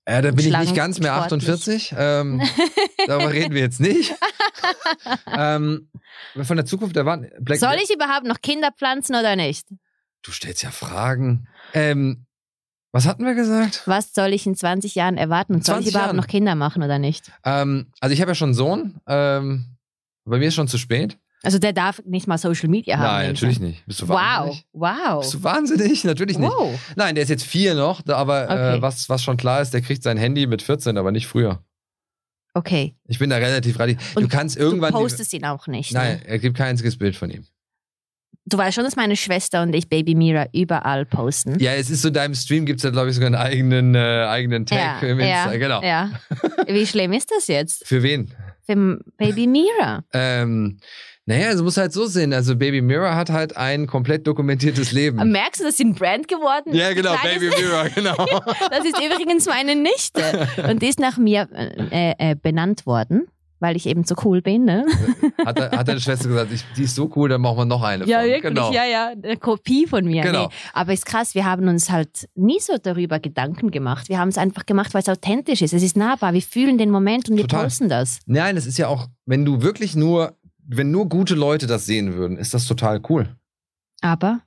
[0.10, 1.94] Ja, da bin ich nicht ganz mehr sportlich.
[1.94, 1.96] 48.
[1.98, 2.42] Ähm,
[3.08, 4.16] darüber reden wir jetzt nicht.
[5.28, 5.90] ähm,
[6.42, 7.30] von der Zukunft erwarten.
[7.40, 9.68] Black soll ich überhaupt noch Kinder pflanzen oder nicht?
[10.24, 11.48] Du stellst ja Fragen.
[11.74, 12.26] Ähm,
[12.92, 13.84] was hatten wir gesagt?
[13.86, 16.18] Was soll ich in 20 Jahren erwarten und soll ich 20 überhaupt Jahren?
[16.18, 17.32] noch Kinder machen oder nicht?
[17.46, 19.00] Ähm, also ich habe ja schon einen Sohn.
[19.08, 19.78] Ähm,
[20.26, 21.20] bei mir ist schon zu spät.
[21.44, 23.06] Also der darf nicht mal Social Media haben.
[23.06, 23.86] Nein, natürlich nicht.
[23.86, 24.66] Bist du Wow, wahnsinnig?
[24.74, 25.20] wow.
[25.22, 26.04] Bist du wahnsinnig?
[26.04, 26.52] Natürlich nicht.
[26.52, 26.78] Wow.
[26.98, 28.78] Nein, der ist jetzt vier noch, aber Okay.
[28.78, 31.64] äh, was, was schon klar ist, der kriegt sein Handy mit 14, aber nicht früher.
[32.54, 32.96] Okay.
[33.08, 34.04] Ich bin da relativ radikal.
[34.16, 34.92] Du kannst irgendwann.
[34.92, 35.94] du postest ihn auch nicht.
[35.94, 36.28] Nein, Ne?
[36.28, 37.46] er gibt kein einziges Bild von ihm.
[38.46, 41.60] Du weißt schon, dass meine Schwester und ich Baby Mira überall posten.
[41.60, 43.94] Ja, es ist so, in deinem Stream gibt es ja, glaube ich, sogar einen eigenen,
[43.94, 45.52] äh, eigenen Tag im Insta.
[45.54, 45.84] ja, Genau.
[45.84, 46.10] ja.
[46.68, 48.34] Wie schlimm ist das jetzt Für wen?
[48.66, 50.04] für Baby Mira?
[50.14, 50.80] Ähm,
[51.30, 52.34] naja, es muss halt so sehen.
[52.34, 55.32] Also Baby Mirror hat halt ein komplett dokumentiertes Leben.
[55.32, 58.16] Merkst du, dass sie ein Brand geworden ja, genau, Baby Mirror, genau.
[58.72, 60.48] Das ist übrigens meine Nichte.
[60.68, 61.48] Und die ist nach mir
[61.92, 63.28] äh, äh, benannt worden,
[63.60, 64.66] weil ich eben so cool bin.
[64.66, 64.88] Ne?
[65.46, 68.06] hat, hat deine Schwester gesagt, ich, die ist so cool, dann machen wir noch eine
[68.06, 68.28] Ja, von.
[68.28, 68.42] wirklich.
[68.56, 68.72] Genau.
[68.74, 70.24] Ja, ja, eine Kopie von mir.
[70.24, 70.48] Genau.
[70.48, 74.10] Nee, aber ist krass, wir haben uns halt nie so darüber Gedanken gemacht.
[74.10, 75.74] Wir haben es einfach gemacht, weil es authentisch ist.
[75.74, 76.34] Es ist nahbar.
[76.34, 77.66] Wir fühlen den Moment und wir Total.
[77.66, 78.18] posten das.
[78.26, 80.39] Nein, es ist ja auch, wenn du wirklich nur,
[80.70, 83.36] wenn nur gute Leute das sehen würden, ist das total cool.
[84.02, 84.42] Aber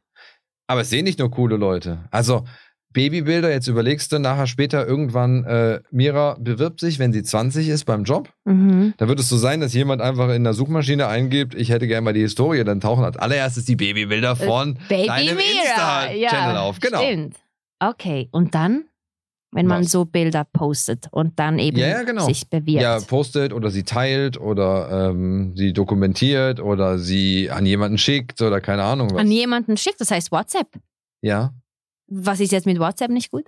[0.66, 2.04] Aber es sehen nicht nur coole Leute.
[2.10, 2.44] Also
[2.92, 7.84] Babybilder, jetzt überlegst du nachher später irgendwann, äh, Mira bewirbt sich, wenn sie 20 ist
[7.84, 8.30] beim Job.
[8.44, 8.94] mhm.
[8.98, 12.02] Da wird es so sein, dass jemand einfach in der Suchmaschine eingibt, ich hätte gerne
[12.02, 16.04] mal die Historie, dann tauchen als allererstes die Babybilder von Baby deinem Mira.
[16.06, 16.80] Insta-Channel auf.
[16.80, 17.02] Genau.
[17.02, 17.36] Stimmt.
[17.80, 18.84] Okay, und dann,
[19.52, 19.92] wenn man Was?
[19.92, 22.24] so Bilder postet und dann eben Ja, ja, genau.
[22.26, 22.82] sich bewirbt.
[22.82, 28.60] Ja, postet oder sie teilt oder ähm, sie dokumentiert oder sie an jemanden schickt oder
[28.60, 29.20] keine Ahnung was.
[29.20, 30.68] an jemanden schickt, das heißt WhatsApp.
[31.20, 31.52] ja.
[32.14, 33.44] Was ist jetzt mit WhatsApp nicht gut?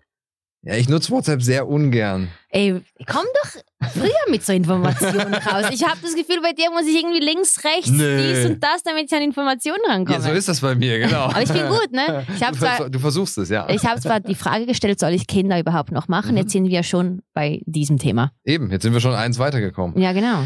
[0.66, 2.28] Ja, ich nutze WhatsApp sehr ungern.
[2.48, 5.66] Ey, komm doch früher mit so Informationen raus.
[5.72, 8.32] Ich habe das Gefühl, bei dir muss ich irgendwie links, rechts, Nee.
[8.32, 10.16] dies und das, damit ich an Informationen rankomme.
[10.18, 11.24] Ja, so ist das bei mir, genau.
[11.24, 12.24] Aber ich bin gut, ne?
[12.34, 13.68] Ich habe du, zwar, du versuchst es, ja.
[13.68, 16.32] ich hab zwar die Frage gestellt, soll ich Kinder überhaupt noch machen?
[16.32, 16.38] Mhm.
[16.38, 18.32] Jetzt sind wir schon bei diesem Thema.
[18.44, 20.00] Eben, jetzt sind wir schon eins weitergekommen.
[20.00, 20.44] Ja, genau.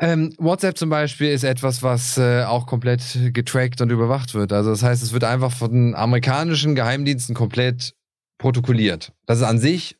[0.00, 3.02] Ähm, WhatsApp zum Beispiel ist etwas, was äh, auch komplett
[3.34, 4.52] getrackt und überwacht wird.
[4.52, 7.94] Also das heißt, es wird einfach von den amerikanischen Geheimdiensten komplett
[8.38, 9.12] protokolliert.
[9.26, 9.96] Das ist an sich,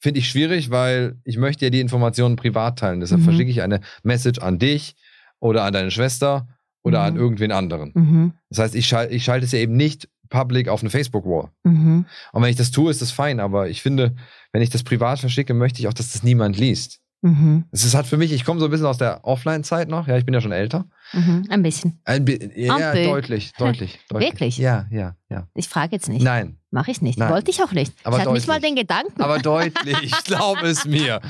[0.00, 3.00] finde ich, schwierig, weil ich möchte ja die Informationen privat teilen.
[3.00, 3.24] Deshalb Mhm.
[3.24, 4.96] verschicke ich eine Message an dich
[5.38, 6.48] oder an deine Schwester
[6.82, 7.04] oder Mhm.
[7.06, 7.92] an irgendwen anderen.
[7.94, 8.32] Mhm.
[8.48, 11.50] Das heißt, ich, schal ich schalte es ja eben nicht public auf eine Facebook-Wall.
[11.64, 12.06] Mhm.
[12.32, 13.40] Und wenn ich das tue, ist das fein.
[13.40, 14.14] Aber ich finde,
[14.52, 16.99] wenn ich das privat verschicke, möchte ich auch, dass das niemand liest.
[17.22, 17.64] Mhm.
[17.70, 20.06] Es ist halt für mich, ich komme so ein bisschen aus der Offline-Zeit noch.
[20.08, 20.86] Ja, ich bin ja schon älter.
[21.12, 21.44] Mhm.
[21.50, 22.00] Ein bisschen.
[22.04, 24.28] Ein bi- ja, deutlich, deutlich, deutlich.
[24.30, 24.56] Wirklich?
[24.58, 25.46] Ja, ja, ja.
[25.54, 26.22] Ich frage jetzt nicht.
[26.22, 27.18] Nein, Mache ich nicht.
[27.18, 27.30] Nein.
[27.30, 27.92] Wollte ich auch nicht.
[28.04, 28.70] Aber ich hatte nicht mal deutlich.
[28.70, 29.20] den Gedanken.
[29.20, 29.96] aber deutlich.
[30.04, 31.20] Ich glaube es mir.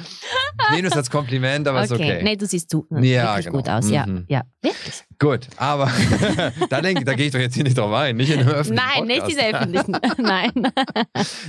[0.70, 2.20] Nehme das als Kompliment, aber ist okay.
[2.22, 2.98] Nee, du siehst du Ja,
[3.36, 3.56] wirklich genau.
[3.58, 3.88] gut aus.
[3.90, 4.26] Ja, Mhm.
[4.28, 4.42] ja.
[4.60, 5.02] Wirklich.
[5.18, 5.90] Gut, aber
[6.70, 8.16] da, da gehe ich doch jetzt hier nicht drauf ein.
[8.16, 9.40] Nicht in einem öffentlichen Nein, nicht Podcast.
[9.40, 9.96] diese öffentlichen.
[10.22, 10.72] Nein.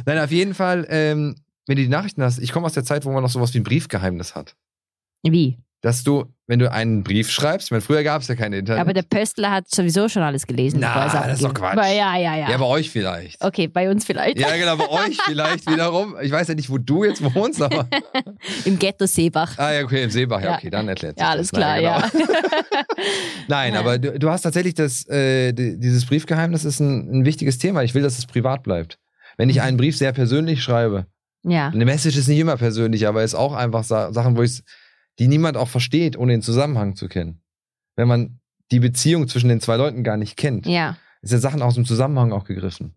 [0.05, 1.35] Nein, auf jeden Fall, ähm,
[1.67, 3.59] wenn du die Nachrichten hast, ich komme aus der Zeit, wo man noch sowas wie
[3.59, 4.55] ein Briefgeheimnis hat.
[5.23, 5.57] Wie?
[5.83, 8.81] Dass du, wenn du einen Brief schreibst, ich meine, früher gab es ja kein Internet.
[8.81, 10.79] Aber der Pöstler hat sowieso schon alles gelesen.
[10.79, 11.71] Na, das ist doch Quatsch.
[11.73, 12.51] Aber Ja, ja, ja.
[12.51, 13.43] ja, bei euch vielleicht.
[13.43, 14.37] okay, bei uns vielleicht.
[14.37, 16.15] Ja, genau, bei euch vielleicht wiederum.
[16.21, 17.87] Ich weiß ja nicht, wo du jetzt wohnst, aber.
[18.65, 19.57] Im Ghetto Seebach.
[19.57, 20.41] Ah, ja, okay, im Seebach.
[20.43, 21.57] Ja, okay, dann erklärt ja, alles das.
[21.57, 22.09] klar, Nein, ja.
[22.11, 22.25] genau.
[23.47, 23.79] Nein, Ja.
[23.79, 27.83] aber du, du hast tatsächlich das, äh, di- dieses Briefgeheimnis ist ein, ein wichtiges Thema.
[27.83, 28.97] Ich will, dass es privat bleibt.
[29.37, 31.07] Wenn ich einen Brief sehr persönlich schreibe,
[31.43, 31.69] ja.
[31.69, 34.61] eine Message ist nicht immer persönlich, aber ist auch einfach Sa Sachen, wo ich
[35.19, 37.41] die niemand auch versteht, ohne den Zusammenhang zu kennen.
[37.95, 38.39] Wenn man
[38.71, 40.97] die Beziehung zwischen den zwei Leuten gar nicht kennt, Ja.
[41.21, 42.95] ist ja Sachen aus dem Zusammenhang auch gegriffen.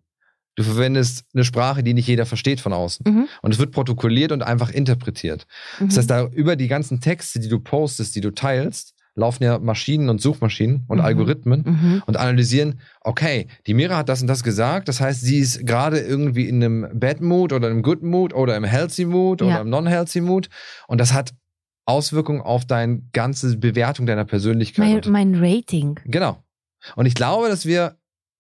[0.57, 3.05] Du verwendest eine Sprache, die nicht jeder versteht von außen.
[3.09, 3.29] Mhm.
[3.43, 5.47] Und es wird protokolliert und einfach interpretiert.
[5.81, 5.89] Mhm.
[5.89, 9.59] Das heißt, da über die ganzen Texte, die du postest, die du teilst, laufen ja
[9.59, 11.05] Maschinen und Suchmaschinen und Mhm.
[11.05, 12.03] Algorithmen Mhm.
[12.07, 16.01] und analysieren, okay, die Mira hat das und das gesagt, das heißt, sie ist gerade
[16.01, 19.47] irgendwie in einem Bad Mood oder einem Good Mood oder im Healthy Mood Ja.
[19.47, 20.49] oder im Non-Healthy Mood
[20.89, 21.33] und das hat
[21.87, 25.07] Auswirkungen auf deine ganze Bewertung deiner Persönlichkeit.
[25.07, 26.01] mein, mein Rating.
[26.07, 26.43] Genau.
[26.97, 27.97] Und ich glaube, dass wir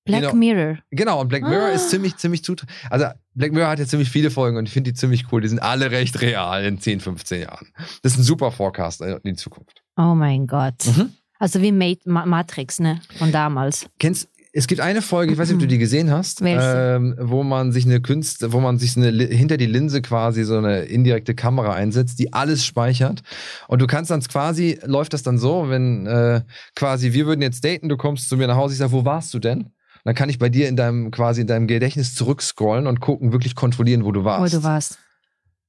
[0.07, 0.35] Black Genau.
[0.35, 0.79] Mirror.
[0.91, 1.73] Genau, und Black Mirror Ah.
[1.73, 2.77] ist ziemlich, ziemlich zutreffend.
[2.91, 5.41] Also Black Mirror hat ja ziemlich viele Folgen und ich finde die ziemlich cool.
[5.41, 7.69] Die sind alle recht real in 10, 15 Jahren.
[8.03, 9.83] Das ist ein super Forecast in die Zukunft.
[9.97, 10.87] Oh mein Gott.
[10.87, 11.13] Mhm.
[11.39, 13.01] Also wie Ma Ma Matrix, ne?
[13.19, 13.87] Von damals.
[13.99, 17.43] Kennst es gibt eine Folge, ich weiß nicht, ob du die gesehen hast, ähm, wo
[17.43, 21.35] man sich eine Künste, wo man sich eine, hinter die Linse quasi so eine indirekte
[21.35, 23.25] Kamera einsetzt, die alles speichert.
[23.67, 26.43] Und du kannst dann quasi, läuft das dann so, wenn äh,
[26.77, 29.35] quasi, wir würden jetzt daten, du kommst zu mir nach Hause, ich sage, wo warst
[29.35, 29.71] du denn?
[30.05, 33.57] Dann kann ich bei dir in deinem quasi in deinem Gedächtnis zurückscrollen und gucken, wirklich
[33.57, 34.55] kontrollieren, wo du Wo warst.
[34.55, 34.99] du warst.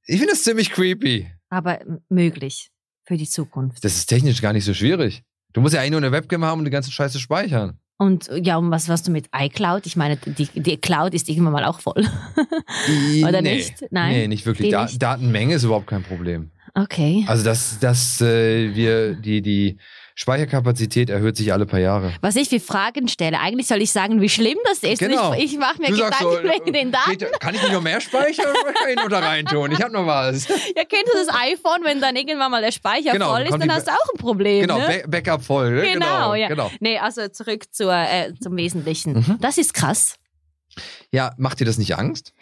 [0.04, 1.26] Ich finde das ziemlich creepy.
[1.48, 2.70] Aber möglich
[3.06, 3.84] für die Zukunft.
[3.84, 5.22] Das ist technisch gar nicht so schwierig.
[5.52, 7.78] Du musst ja eigentlich nur eine Webcam haben und die ganze Scheiße speichern.
[7.98, 9.86] Und ja, und was warst du mit iCloud?
[9.86, 12.06] Ich meine, die, die Cloud ist irgendwann mal auch voll.
[13.26, 13.56] Oder nee.
[13.56, 13.86] nicht?
[13.90, 14.12] Nein?
[14.12, 14.70] Nee, nicht wirklich.
[14.70, 15.02] Da nicht?
[15.02, 16.50] Datenmenge ist überhaupt kein Problem.
[16.74, 17.24] Okay.
[17.26, 19.78] Also dass, dass äh, wir die, die
[20.18, 22.12] Speicherkapazität erhöht sich alle paar Jahre.
[22.22, 24.98] Was ich für Fragen stelle, eigentlich soll ich sagen, wie schlimm das ist.
[24.98, 25.34] Genau.
[25.34, 27.18] Ich, ich mache mir Du Gedanken so, wegen den Daten.
[27.18, 29.72] geht, kann ich nicht noch mehr speichern oder kann ich noch da reintun?
[29.72, 30.48] Ich habe noch was.
[30.48, 33.70] Ja, kennst du das iPhone, wenn dann irgendwann mal der Speicher Genau, voll ist, dann
[33.70, 34.62] hast du auch ein Problem.
[34.62, 35.02] Genau, ne?
[35.04, 35.70] Ba- Backup voll.
[35.72, 35.92] Ne?
[35.92, 36.48] Genau, ja.
[36.48, 36.70] genau.
[36.80, 39.12] Nee, also zurück zur, äh, zum Wesentlichen.
[39.18, 39.36] Mhm.
[39.42, 40.16] Das ist krass.
[41.12, 42.32] Ja, macht dir das nicht Angst?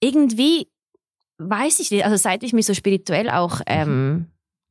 [0.00, 0.66] Irgendwie
[1.36, 4.28] weiß ich nicht, also seit ich mich so spirituell auch ähm,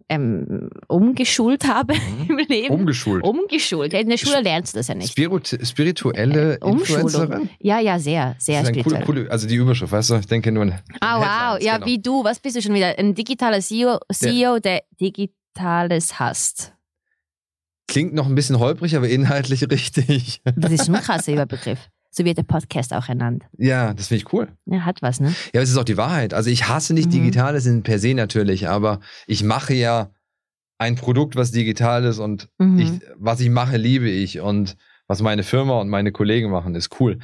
[0.09, 1.93] ähm, umgeschult habe
[2.27, 2.73] im Leben.
[2.73, 3.23] Umgeschult.
[3.23, 3.93] Umgeschult.
[3.93, 5.11] In der Schule lernst du das ja nicht.
[5.11, 6.69] Spirit spirituelle Äh.
[6.69, 7.49] Influencerin?
[7.59, 9.03] Ja, ja, sehr, sehr spirituell.
[9.03, 10.15] coole, coole, also die Überschrift, weißt du?
[10.17, 10.65] Ich denke nur
[10.99, 11.53] Ah, wow.
[11.53, 11.85] Headlines, Ja, genau.
[11.87, 12.23] wie du.
[12.23, 12.97] Was bist du schon wieder?
[12.97, 16.73] Ein digitaler CEO, CEO der Digitales hasst.
[17.87, 20.41] Klingt noch ein bisschen holprig, aber inhaltlich richtig.
[20.55, 21.89] Das ist schon ein krasser Überbegriff.
[22.13, 23.43] So wird der Podcast auch ernannt.
[23.57, 24.49] ja, das finde ich cool.
[24.65, 25.29] Ja, hat was, ne?
[25.53, 26.33] Ja, aber es ist auch die Wahrheit.
[26.33, 27.11] Also ich hasse nicht Mhm.
[27.11, 30.09] Digitales in per se natürlich, aber ich mache ja
[30.77, 32.79] ein Produkt, was digital ist und Mhm.
[32.79, 34.75] ich, was ich mache, liebe ich und
[35.07, 37.19] was meine Firma und meine Kollegen machen, ist cool.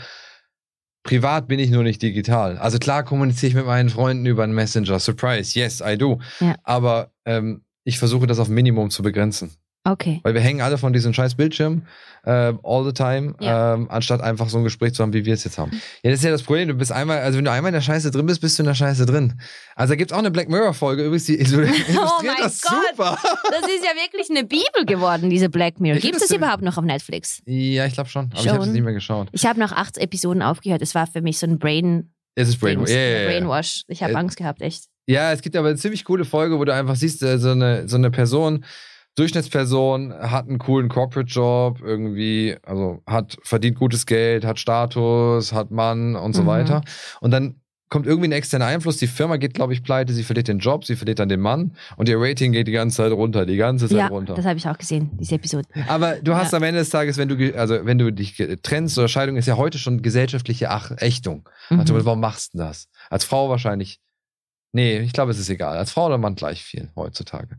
[1.03, 2.57] Privat bin ich nur nicht digital.
[2.57, 4.99] Also klar kommuniziere ich mit meinen Freunden über einen Messenger.
[4.99, 6.19] Surprise, yes, I do.
[6.41, 6.55] Ja.
[6.63, 9.51] Aber ähm, ich versuche das auf Minimum zu begrenzen.
[9.91, 10.19] Okay.
[10.23, 11.83] Weil wir hängen alle von diesem scheiß Bildschirm
[12.25, 13.75] äh, all the time, Ja.
[13.75, 15.71] ähm, anstatt einfach so ein Gespräch zu haben, wie wir es jetzt haben.
[16.03, 16.67] Ja, das ist ja das Problem.
[16.67, 18.67] Du bist einmal, also wenn du einmal in der Scheiße drin bist, bist du in
[18.67, 19.39] der Scheiße drin.
[19.75, 22.73] Also da gibt es auch eine Black Mirror-Folge, übrigens, die illustriert Oh mein das Gott.
[22.91, 23.17] super.
[23.49, 25.99] Das ist ja wirklich eine Bibel geworden, diese Black Mirror.
[26.01, 27.41] Gibt es das überhaupt noch auf Netflix?
[27.45, 28.25] Ja, ich glaube schon.
[28.31, 28.73] Aber ich habe es Schon.
[28.73, 29.29] nicht mehr geschaut.
[29.31, 30.81] Ich habe nach acht Episoden aufgehört.
[30.81, 32.89] Es war für mich so ein Brain Es ist Brainwash.
[32.89, 33.27] Ja, ja, ja.
[33.29, 33.83] Brainwash.
[33.87, 34.83] Ich habe Äh, Angst gehabt, echt.
[35.05, 37.87] ja, es gibt aber eine ziemlich coole Folge, wo du einfach siehst, äh, so eine,
[37.87, 38.65] so eine Person,
[39.17, 46.15] Durchschnittsperson, hat einen coolen Corporate-Job, irgendwie, also hat, verdient gutes Geld, hat Status, hat Mann
[46.15, 46.47] und so Mhm.
[46.47, 46.81] weiter.
[47.19, 50.47] Und dann kommt irgendwie ein externer Einfluss, die Firma geht, glaube ich, pleite, sie verliert
[50.49, 53.45] den Job, sie verliert dann den Mann und ihr Rating geht die ganze Zeit runter,
[53.45, 54.33] die ganze Zeit Ja, runter.
[54.35, 55.67] das habe ich auch gesehen, diese Episode.
[55.87, 56.57] Aber du hast Ja.
[56.57, 59.55] am Ende des Tages, wenn du, also wenn du dich trennst oder Scheidung ist ja
[59.57, 61.47] heute schon gesellschaftliche Ach Ächtung.
[61.69, 61.79] Mhm.
[61.79, 62.87] Also, warum machst du das?
[63.09, 63.99] Als Frau wahrscheinlich.
[64.73, 65.77] Nee, ich glaube, es ist egal.
[65.77, 67.57] Als Frau oder Mann gleich viel heutzutage.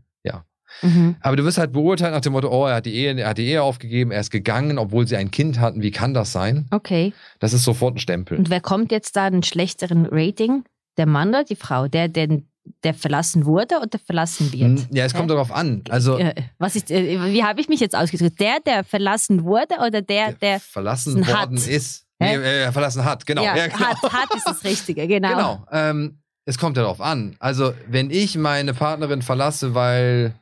[0.81, 1.15] Mhm.
[1.21, 3.37] Aber du wirst halt beurteilt nach dem Motto, oh, er hat die Ehe, er hat
[3.37, 5.81] die Ehe aufgegeben, er ist gegangen, obwohl sie ein Kind hatten.
[5.81, 6.67] Wie kann das sein?
[6.71, 7.13] Okay.
[7.39, 8.37] Das ist sofort ein Stempel.
[8.37, 10.63] Und wer kommt jetzt da einen schlechteren Rating?
[10.97, 11.87] Der Mann oder die Frau?
[11.87, 12.41] Der, der,
[12.83, 14.61] der verlassen wurde oder verlassen wird?
[14.79, 15.33] Hm, Ja, es kommt Hä?
[15.35, 15.83] darauf an.
[15.89, 18.39] Also, Äh, was ist, äh, wie habe ich mich jetzt ausgedrückt?
[18.39, 20.59] Der, der verlassen wurde oder der, der.
[20.59, 21.39] verlassen hat.
[21.49, 22.05] worden ist.
[22.19, 22.63] Nee, Hä?
[22.65, 23.43] äh, verlassen hat, genau.
[23.43, 23.79] ja, Ja, genau.
[23.79, 25.29] hat, hat ist das Richtige, genau.
[25.29, 25.65] Genau.
[25.71, 27.35] Ähm, es kommt darauf an.
[27.39, 30.33] Also, wenn ich meine Partnerin verlasse, weil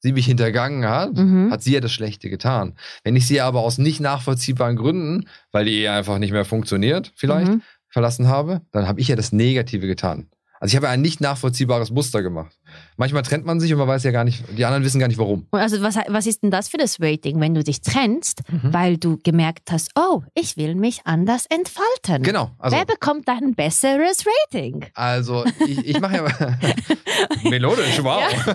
[0.00, 1.50] sie mich hintergangen hat, Mhm.
[1.50, 2.74] hat sie ja das Schlechte getan.
[3.04, 7.12] Wenn ich sie aber aus nicht nachvollziehbaren Gründen, weil die Ehe einfach nicht mehr funktioniert,
[7.14, 7.62] vielleicht, Mhm.
[7.88, 10.28] verlassen habe, dann habe ich ja das Negative getan.
[10.62, 12.52] Also ich habe ja ein nicht nachvollziehbares Muster gemacht.
[12.98, 15.16] Manchmal trennt man sich und man weiß ja gar nicht, die anderen wissen gar nicht
[15.18, 15.46] warum.
[15.50, 18.72] Und Also was, was ist denn das für das Rating, wenn du dich trennst, Mhm.
[18.74, 22.22] weil du gemerkt hast, oh, ich will mich anders entfalten?
[22.22, 22.50] Genau.
[22.58, 24.84] Also, Wer bekommt da ein besseres Rating?
[24.94, 26.24] also ich, ich mache ja
[27.48, 28.20] melodisch, wow.
[28.20, 28.54] Ja,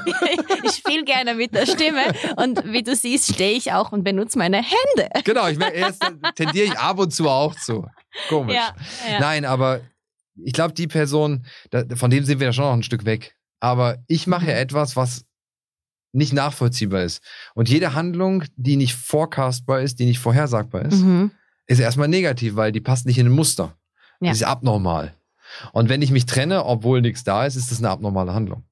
[0.63, 2.01] ich spiele gerne mit der Stimme
[2.37, 5.09] und wie du siehst, stehe ich auch und benutze meine Hände.
[5.23, 6.03] Genau, ich mer- jetzt
[6.35, 7.85] tendiere ich ab und zu auch zu.
[8.29, 8.55] Komisch.
[8.55, 8.75] Ja,
[9.11, 9.19] ja.
[9.19, 9.81] Nein, aber
[10.43, 13.35] ich glaube, die Person, da, von dem sind wir ja schon noch ein Stück weg.
[13.59, 14.59] Aber ich mache ja Mhm.
[14.61, 15.25] etwas, was
[16.13, 17.21] nicht nachvollziehbar ist.
[17.55, 21.31] Und jede Handlung, die nicht forecastbar ist, die nicht vorhersagbar ist, Mhm.
[21.67, 23.77] ist erstmal negativ, weil die passt nicht in ein Muster.
[24.21, 24.31] Ja.
[24.31, 25.13] Die ist abnormal.
[25.73, 28.63] Und wenn ich mich trenne, obwohl nichts da ist, ist das eine abnormale Handlung.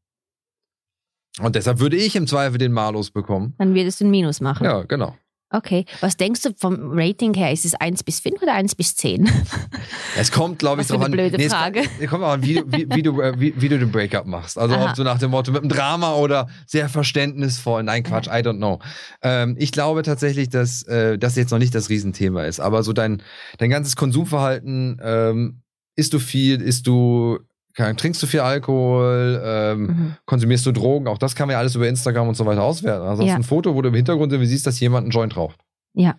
[1.40, 3.56] Und deshalb würde ich im Zweifel den Malus bekommen.
[3.58, 4.66] Dann würdest du ein Minus machen.
[4.66, 5.18] Ja, genau.
[5.54, 5.86] Okay.
[6.02, 7.52] Was denkst du vom Rating her?
[7.54, 9.30] Ist es 1 bis 5 oder 1 bis 10?
[10.18, 11.12] Es kommt, glaube ich, drauf an.
[11.12, 11.84] blöde es- Frage.
[12.00, 14.26] Es kommt auch an, wie, du- wie, wie, du, äh, wie, wie du den Breakup
[14.28, 14.58] machst.
[14.60, 14.90] Also Aha.
[14.90, 17.82] ob du nach dem Motto mit einem Drama oder sehr verständnisvoll.
[17.84, 18.80] Nein, Quatsch, I don't know.
[19.24, 22.60] Ähm, ich glaube tatsächlich, dass äh, das jetzt noch nicht das Riesenthema ist.
[22.60, 23.22] Aber so dein,
[23.58, 25.62] dein ganzes Konsumverhalten, ähm,
[25.96, 27.40] isst du viel, isst du,
[27.76, 30.16] trinkst du viel Alkohol, ähm, Mhm.
[30.26, 33.06] konsumierst du Drogen, auch das kann man ja alles über Instagram und so weiter auswerten.
[33.08, 33.36] Also Ja.
[33.36, 35.60] ein Foto, wo du im Hintergrund irgendwie siehst, dass jemand einen Joint raucht.
[35.94, 36.16] Ja.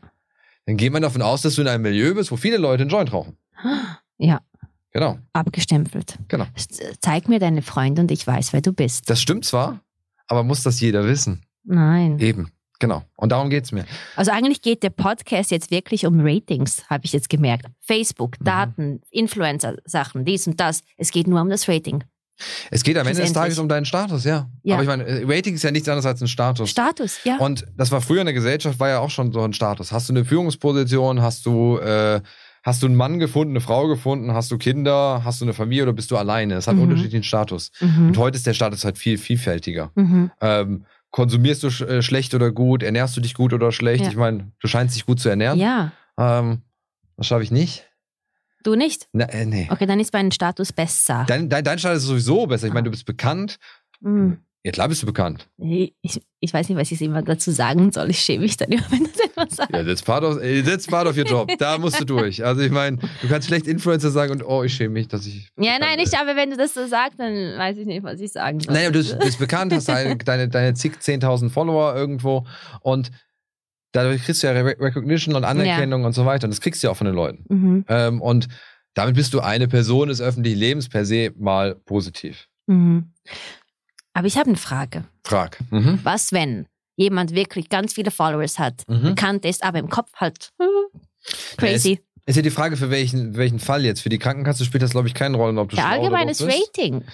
[0.67, 2.91] Dann geht man davon aus, dass du in einem Milieu bist, wo viele Leute einen
[2.91, 3.37] Joint rauchen.
[4.19, 4.41] Ja,
[4.93, 6.19] Genau, abgestempelt.
[6.29, 6.47] genau.
[7.01, 9.11] Zeig mir deine Freunde und ich weiß, wer du bist.
[9.11, 9.81] Das stimmt zwar,
[10.29, 11.43] aber muss das jeder wissen?
[11.65, 12.19] Nein.
[12.21, 13.03] Eben, genau.
[13.17, 13.85] Und darum geht's mir.
[14.17, 17.67] Also eigentlich geht der Podcast jetzt wirklich um Ratings, habe ich jetzt gemerkt.
[17.81, 18.45] Facebook, Mhm.
[18.45, 20.83] Daten, Influencer-Sachen, dies und das.
[20.97, 22.05] Es geht nur um das Rating.
[22.73, 23.33] Es geht am Ende des.
[23.33, 24.49] Tages um deinen Status, ja.
[24.65, 24.75] Ja.
[24.75, 26.69] Aber ich meine, äh, Rating ist ja nichts anderes als ein Status.
[26.69, 27.37] Status, ja.
[27.39, 29.93] Und das war früher in der Gesellschaft, war ja auch schon so ein Status.
[29.93, 32.21] Hast du eine Führungsposition, hast du, äh,
[32.65, 35.85] hast du einen Mann gefunden, eine Frau gefunden, hast du Kinder, hast du eine Familie
[35.85, 36.55] oder bist du alleine?
[36.55, 36.83] Es hat Mhm.
[36.83, 37.71] einen unterschiedlichen Status.
[37.81, 38.09] mhm.
[38.09, 39.93] Und heute ist der Status halt viel vielfältiger.
[39.95, 40.33] Mhm.
[40.41, 40.85] Ähm,
[41.15, 42.83] konsumierst du sch äh, schlecht oder gut?
[42.83, 44.03] Ernährst du dich gut oder schlecht?
[44.03, 44.11] Ja.
[44.11, 45.61] Ich meine, du scheinst dich gut zu ernähren.
[45.61, 46.63] Ja, Ähm,
[47.17, 47.89] das schaffe ich nicht.
[48.65, 49.07] du nicht.
[49.13, 49.69] Na, äh, nee.
[49.71, 51.25] Okay, dann ist mein Status besser.
[51.29, 52.67] Dein, dein, dein Status ist sowieso besser.
[52.67, 53.59] Ich meine, du bist bekannt.
[54.01, 54.39] Mhm.
[54.65, 55.47] Ja, klar bist du bekannt.
[55.59, 58.09] Ich, ich weiß nicht, was ich immer dazu sagen soll.
[58.09, 59.77] Ich schäme mich dann immer, wenn das etwas sagt.
[59.77, 61.53] Ja, that's part of, äh, that's part of your job.
[61.59, 62.43] Da musst du durch.
[62.43, 65.49] Also ich meine, du kannst schlecht Influencer sagen und oh, ich schäme mich, dass ich.
[65.59, 68.33] Ja, nein, nicht, aber wenn du das so sagst, dann weiß ich nicht, was ich
[68.33, 68.73] sagen soll.
[68.73, 72.47] Naja, du bist, bekannt, hast deine, deine, deine zig, 10.000 Follower irgendwo
[72.81, 73.11] und
[73.93, 76.45] dadurch kriegst du ja Re Recognition und Anerkennung und so weiter.
[76.47, 77.45] Und das kriegst du ja auch von den Leuten.
[77.49, 77.85] Mhm.
[77.89, 78.49] Ähm, und
[78.95, 82.49] damit bist du eine Person des öffentlichen Lebens per se mal positiv.
[82.67, 83.13] Mhm.
[84.15, 85.05] Aber ich habe eine Frage.
[85.25, 85.59] Frag.
[85.71, 86.01] Mhm.
[86.03, 89.03] Was, wenn jemand wirklich ganz viele Followers hat, Mhm.
[89.03, 90.53] bekannt ist, aber im Kopf halt
[91.57, 92.01] crazy?
[92.27, 94.01] Ist ja die Frage, für welchen, welchen Fall jetzt.
[94.01, 96.41] Für die Krankenkasse spielt das, glaube ich, keine Rolle, ob du oder allgemeines.
[96.43, 97.05] Rating.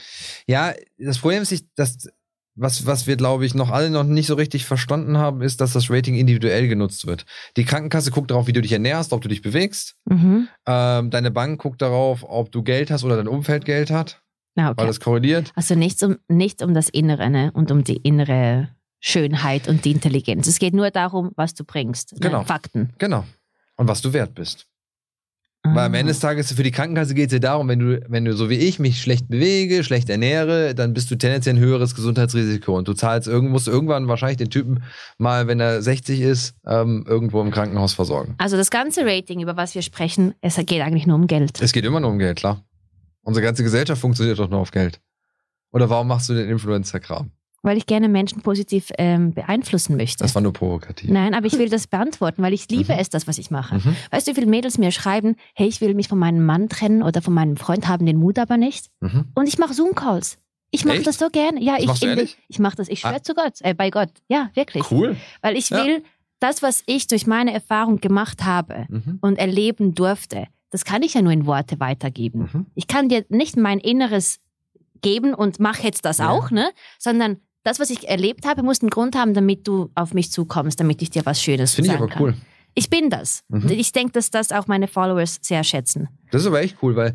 [0.47, 2.09] Ja, das Problem ist, dass
[2.55, 5.73] was, was wir, glaube ich, noch alle noch nicht so richtig verstanden haben, ist, dass
[5.73, 7.25] das Rating individuell genutzt wird.
[7.57, 9.97] Die Krankenkasse guckt darauf, wie du dich ernährst, ob du dich bewegst.
[10.05, 10.49] Mhm.
[10.67, 14.21] Ähm, deine Bank guckt darauf, ob du Geld hast oder dein Umfeld Geld hat,
[14.55, 14.87] Weil okay.
[14.87, 15.53] das korreliert.
[15.55, 17.51] Also nichts um, nicht um das Innere ne?
[17.53, 20.47] und um die innere Schönheit und die Intelligenz.
[20.47, 22.13] Es geht nur darum, was du bringst.
[22.15, 22.21] Ne?
[22.21, 22.45] Genau.
[22.45, 22.91] Fakten.
[22.99, 23.25] Genau.
[23.77, 24.67] Und was du wert bist.
[25.63, 25.99] Weil am Ah.
[25.99, 28.49] Ende des Tages für die Krankenkasse geht es ja darum, wenn du, wenn du so
[28.49, 32.89] wie ich mich schlecht bewege, schlecht ernähre, dann bist du tendenziell ein höheres Gesundheitsrisiko und
[32.89, 34.83] du zahlst musst irgendwann wahrscheinlich den Typen
[35.19, 38.37] mal, wenn er 60 ist, ähm, irgendwo im Krankenhaus versorgen.
[38.39, 41.61] Also das ganze Rating, über was wir sprechen, es geht eigentlich nur um Geld.
[41.61, 42.65] Es geht immer nur um Geld, klar.
[43.31, 45.01] Unsere ganze Gesellschaft funktioniert doch nur auf Geld.
[45.71, 47.31] Oder warum machst du den Influencer-Kram?
[47.63, 50.25] Weil ich gerne Menschen positiv ähm, beeinflussen möchte.
[50.25, 51.09] Das war nur provokativ.
[51.09, 52.99] Nein, aber ich will das beantworten, weil ich liebe Mhm.
[52.99, 53.77] es, das, was ich mache.
[53.77, 53.95] Mhm.
[54.11, 57.05] Weißt du, wie viele Mädels mir schreiben, hey, ich will mich von meinem Mann trennen
[57.05, 58.87] oder von meinem Freund, haben den Mut aber nicht.
[58.99, 59.27] Mhm.
[59.37, 60.39] Und ich mache Zoom-Calls.
[60.73, 61.63] Ich mache das so gerne.
[61.63, 62.89] Ja, Das ich, ich mache das.
[62.89, 63.23] Ich schwöre Ah.
[63.23, 64.11] zu Gott, äh, bei Gott.
[64.29, 64.91] Ja, wirklich.
[64.91, 65.17] Cool.
[65.41, 65.85] Weil ich Ja.
[65.85, 66.03] will,
[66.41, 69.19] das, was ich durch meine Erfahrung gemacht habe Mhm.
[69.21, 72.49] und erleben durfte, das kann ich ja nur in Worte weitergeben.
[72.53, 72.67] Mhm.
[72.75, 74.39] Ich kann dir nicht mein Inneres
[75.03, 76.31] geben und mach jetzt das Ja.
[76.31, 76.71] auch, ne?
[76.99, 80.81] Sondern das, was ich erlebt habe, muss einen Grund haben, damit du auf mich zukommst,
[80.81, 82.23] damit ich dir was Schönes Finde ich sagen aber kann.
[82.23, 82.35] cool.
[82.75, 83.43] Ich bin das.
[83.49, 83.69] Mhm.
[83.71, 86.09] Ich denke, dass das auch meine Followers sehr schätzen.
[86.31, 87.15] Das ist aber echt cool, weil,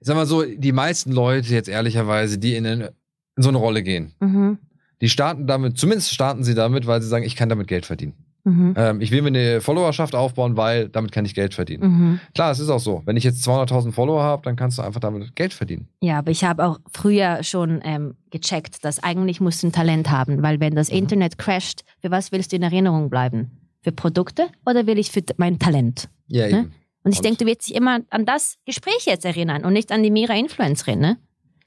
[0.00, 2.94] ich sag mal so, die meisten Leute jetzt ehrlicherweise, die in, eine,
[3.36, 4.58] in so eine Rolle gehen, Mhm.
[5.02, 8.14] die starten damit, zumindest starten sie damit, weil sie sagen, ich kann damit Geld verdienen.
[8.46, 8.74] Mhm.
[8.76, 11.82] Ähm, ich will mir eine Followerschaft aufbauen, weil damit kann ich Geld verdienen.
[11.82, 12.20] Mhm.
[12.32, 13.02] Klar, es ist auch so.
[13.04, 15.88] Wenn ich jetzt 200.000 Follower habe, dann kannst du einfach damit Geld verdienen.
[16.00, 20.10] Ja, aber ich habe auch früher schon ähm, gecheckt, dass eigentlich musst du ein Talent
[20.10, 20.98] haben, weil wenn das Mhm.
[20.98, 23.50] Internet crasht, für was willst du in Erinnerung bleiben?
[23.82, 26.08] Für Produkte oder will ich für mein Talent?
[26.28, 26.58] Ja, Ne?
[26.60, 26.72] eben.
[27.02, 30.02] Und ich denke, du wirst dich immer an das Gespräch jetzt erinnern und nicht an
[30.02, 31.16] die Mira Influencerin, ne?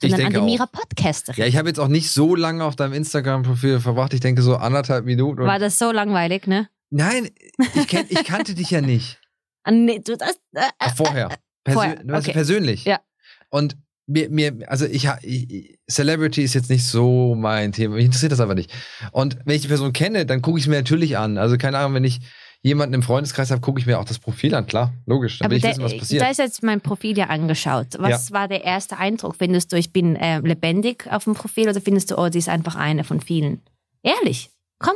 [0.02, 0.72] Ich Sondern an denke die Mira auch.
[0.72, 1.42] Podcasterin.
[1.42, 4.14] Ja, ich habe jetzt auch nicht so lange auf deinem Instagram-Profil verbracht.
[4.14, 5.42] Ich denke so anderthalb Minuten.
[5.42, 6.70] War das so langweilig, ne?
[6.90, 7.30] Nein,
[7.76, 9.20] ich, kenn, ich kannte dich ja nicht.
[9.66, 11.28] Ah, nee, du das, äh, Ach, vorher.
[11.66, 12.32] Persö Vorher, okay.
[12.32, 12.86] persönlich.
[12.86, 13.02] Ja.
[13.50, 13.76] Und
[14.08, 17.96] mir, mir also ich, ich, Celebrity ist jetzt nicht so mein Thema.
[17.96, 18.72] Mich interessiert das einfach nicht.
[19.12, 21.38] Und wenn ich die Person kenne, dann gucke ich es mir natürlich an.
[21.38, 22.22] Also keine Ahnung, wenn ich
[22.62, 24.66] jemanden im Freundeskreis habe, gucke ich mir auch das Profil an.
[24.66, 25.40] Klar, logisch.
[25.40, 26.22] Dann aber will ich der, wissen, was passiert.
[26.22, 27.88] da ist jetzt mein Profil ja angeschaut.
[27.98, 29.36] Was war der erste Eindruck?
[29.38, 32.50] Findest du, ich bin äh, lebendig auf dem Profil oder findest du, oh, sie ist
[32.50, 33.62] einfach eine von vielen?
[34.04, 34.96] Ehrlich, komm,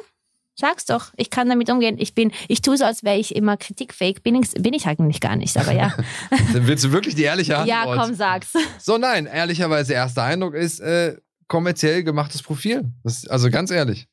[0.56, 1.14] sag's doch.
[1.16, 1.96] Ich kann damit umgehen.
[2.00, 4.24] Ich bin, ich tue so, als wäre ich immer kritikfähig.
[4.24, 5.58] Bin ich, bin ich eigentlich gar nicht.
[5.58, 5.96] Aber ja,
[6.54, 7.70] Dann willst du wirklich die ehrliche Antwort?
[7.70, 8.54] ja, komm, sag's.
[8.80, 11.16] So, nein, ehrlicherweise, erster Eindruck ist äh,
[11.48, 12.92] kommerziell gemachtes Profil.
[13.04, 14.08] Das, also ganz ehrlich.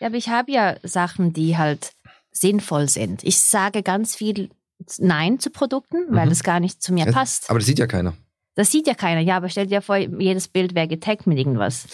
[0.00, 1.92] Ja, aber ich habe ja Sachen, die halt
[2.40, 3.24] sinnvoll sind.
[3.24, 4.50] Ich sage ganz viel
[4.98, 6.30] Nein zu Produkten, weil Mhm.
[6.30, 7.50] das gar nicht zu mir Das- passt.
[7.50, 8.14] Aber das sieht ja keiner.
[8.54, 9.20] Das sieht ja keiner.
[9.20, 11.86] Ja, aber stell dir vor, jedes Bild wäre getaggt mit irgendwas.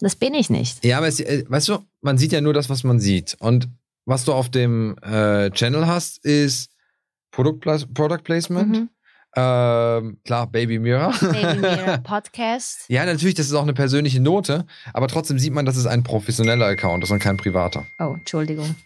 [0.00, 0.84] Das bin ich nicht.
[0.84, 3.36] Ja, aber es, äh, weißt du, man sieht ja nur das, was man sieht.
[3.40, 3.68] Und
[4.04, 6.70] was du auf dem äh, Channel hast, ist
[7.30, 8.68] Product, Product Placement.
[8.68, 8.88] Mhm.
[9.36, 11.12] Ähm, klar, Baby Mirror.
[11.20, 12.84] Baby Mirror Podcast.
[12.88, 16.04] ja, natürlich, das ist auch eine persönliche Note, aber trotzdem sieht man, dass es ein
[16.04, 17.84] professioneller Account ist und kein privater.
[17.98, 18.76] Oh, Entschuldigung.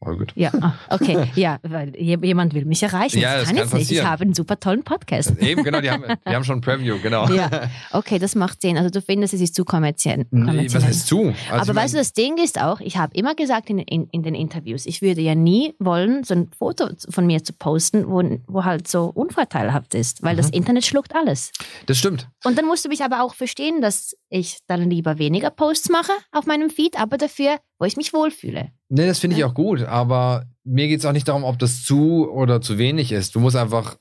[0.00, 0.32] Oh, gut.
[0.36, 1.26] Ja, ah, okay.
[1.36, 3.18] Ja, weil je- jemand will mich erreichen.
[3.18, 3.90] Ja, das das kann kann jetzt nicht.
[3.98, 5.32] Ich habe einen super tollen Podcast.
[5.40, 7.26] Eben, genau, die haben, die haben schon ein Preview, genau.
[7.30, 8.76] Ja, okay, das macht Sinn.
[8.76, 10.26] Also du findest, es ist zu kommerziell.
[10.30, 10.74] Nee, kommerziell.
[10.74, 11.32] was heißt zu?
[11.50, 14.06] Also Aber ich weißt du, das Ding ist auch, ich habe immer gesagt in, in,
[14.12, 18.06] in den Interviews, ich würde ja nie wollen, so ein Foto von mir zu posten,
[18.06, 20.52] wo, wo halt so unvorteilhaft ist, weil das Mhm.
[20.58, 21.52] Internet schluckt alles.
[21.86, 22.28] das stimmt.
[22.44, 26.12] Und dann musst du mich aber auch verstehen, dass ich dann lieber weniger Posts mache
[26.32, 28.70] auf meinem Feed, aber dafür, wo ich mich wohlfühle.
[28.88, 31.82] Nee, das finde ich auch gut, aber mir geht es auch nicht darum, ob das
[31.84, 33.34] zu oder zu wenig ist.
[33.34, 33.96] Du musst einfach,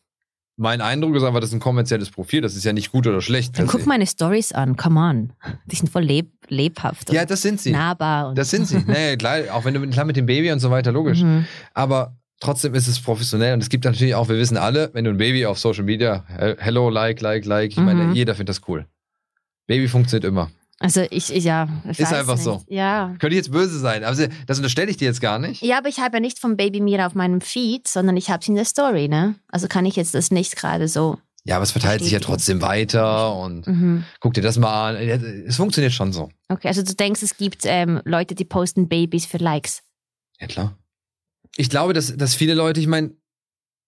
[0.58, 3.20] mein Eindruck ist einfach, das ist ein kommerzielles Profil, das ist ja nicht gut oder
[3.22, 3.58] schlecht.
[3.58, 5.34] Dann guck meine Stories an, come on.
[5.66, 7.72] Die sind voll leb lebhaft Ja, das sind sie.
[7.72, 8.34] nahbar.
[8.36, 8.78] Das sind sie.
[8.88, 11.22] Nee, klar, auch wenn du klar mit dem Baby und so weiter, logisch.
[11.24, 11.46] Mhm.
[11.74, 15.10] Aber trotzdem ist es professionell und es gibt natürlich auch, wir wissen alle, wenn du
[15.12, 18.14] ein Baby auf Social Media, he- hello, like, like, like, ich meine, Mhm.
[18.14, 18.86] jeder findet das cool.
[19.68, 20.52] Baby funktioniert immer.
[20.80, 21.70] Also ich, ich ja.
[21.90, 22.44] Ich Ist einfach nicht.
[22.44, 22.62] so.
[22.68, 23.16] Ja.
[23.20, 25.62] Könnte ich jetzt böse sein, aber das unterstelle ich dir jetzt gar nicht.
[25.62, 28.42] Ja, aber ich habe ja nicht vom Baby Mira auf meinem Feed, sondern ich habe
[28.42, 29.36] es in der Story, ne?
[29.48, 31.18] Also kann ich jetzt das nicht gerade so.
[31.46, 34.04] Ja, aber es verteilt sich ja trotzdem weiter und Mhm.
[34.20, 34.96] guck dir das mal an.
[35.48, 36.30] Es funktioniert schon so.
[36.50, 39.82] Okay, also du denkst, es gibt ähm, Leute, die posten Babys für Likes.
[40.40, 40.78] Ja, klar.
[41.56, 43.12] Ich glaube, dass, dass viele Leute, ich meine,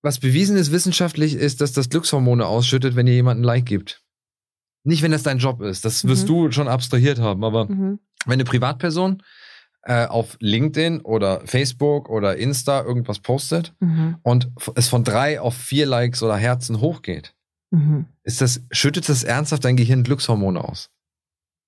[0.04, 4.04] was bewiesen ist wissenschaftlich, ist, dass das Glückshormone ausschüttet, wenn ihr jemanden ein Like gibt.
[4.88, 5.84] Nicht, wenn das dein Job ist.
[5.86, 6.28] Das wirst Mhm.
[6.28, 7.44] du schon abstrahiert haben.
[7.44, 8.00] Aber Mhm.
[8.26, 9.22] wenn eine Privatperson
[9.84, 14.18] äh, auf LinkedIn oder Facebook oder Insta irgendwas postet Mhm.
[14.22, 17.34] und es von drei auf vier Likes oder Herzen hochgeht,
[17.72, 18.06] Mhm.
[18.24, 20.90] ist das, schüttet das ernsthaft dein Gehirn Glückshormone aus.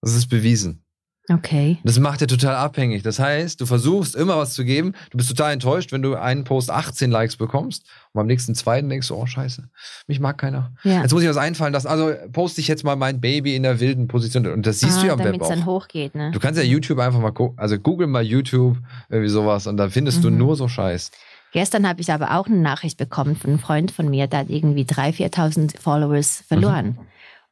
[0.01, 0.83] Das ist bewiesen.
[1.29, 1.77] Okay.
[1.83, 3.03] Das macht dir total abhängig.
[3.03, 4.93] Das heißt, du versuchst immer was zu geben.
[5.11, 8.89] Du bist total enttäuscht, wenn du einen Post 18 Likes bekommst und beim nächsten zweiten
[8.89, 9.69] denkst du, oh scheiße,
[10.07, 10.71] mich mag keiner.
[10.83, 11.01] Ja.
[11.01, 11.87] Jetzt muss ich was einfallen lassen.
[11.87, 14.47] Also poste ich jetzt mal mein Baby in der wilden Position.
[14.47, 15.67] Und das siehst ah, du ja am Web Damit es dann auch.
[15.83, 16.31] hochgeht, ne?
[16.31, 17.57] Du kannst ja YouTube einfach mal gucken.
[17.59, 18.77] Also google mal YouTube,
[19.09, 19.67] irgendwie sowas.
[19.67, 20.37] Und da findest du Mhm.
[20.37, 21.11] nur so Scheiß.
[21.51, 24.49] Gestern habe ich aber auch eine Nachricht bekommen von einem Freund von mir, der hat
[24.49, 26.97] irgendwie 3.000, 4.000 Followers verloren.
[26.99, 27.07] Mhm.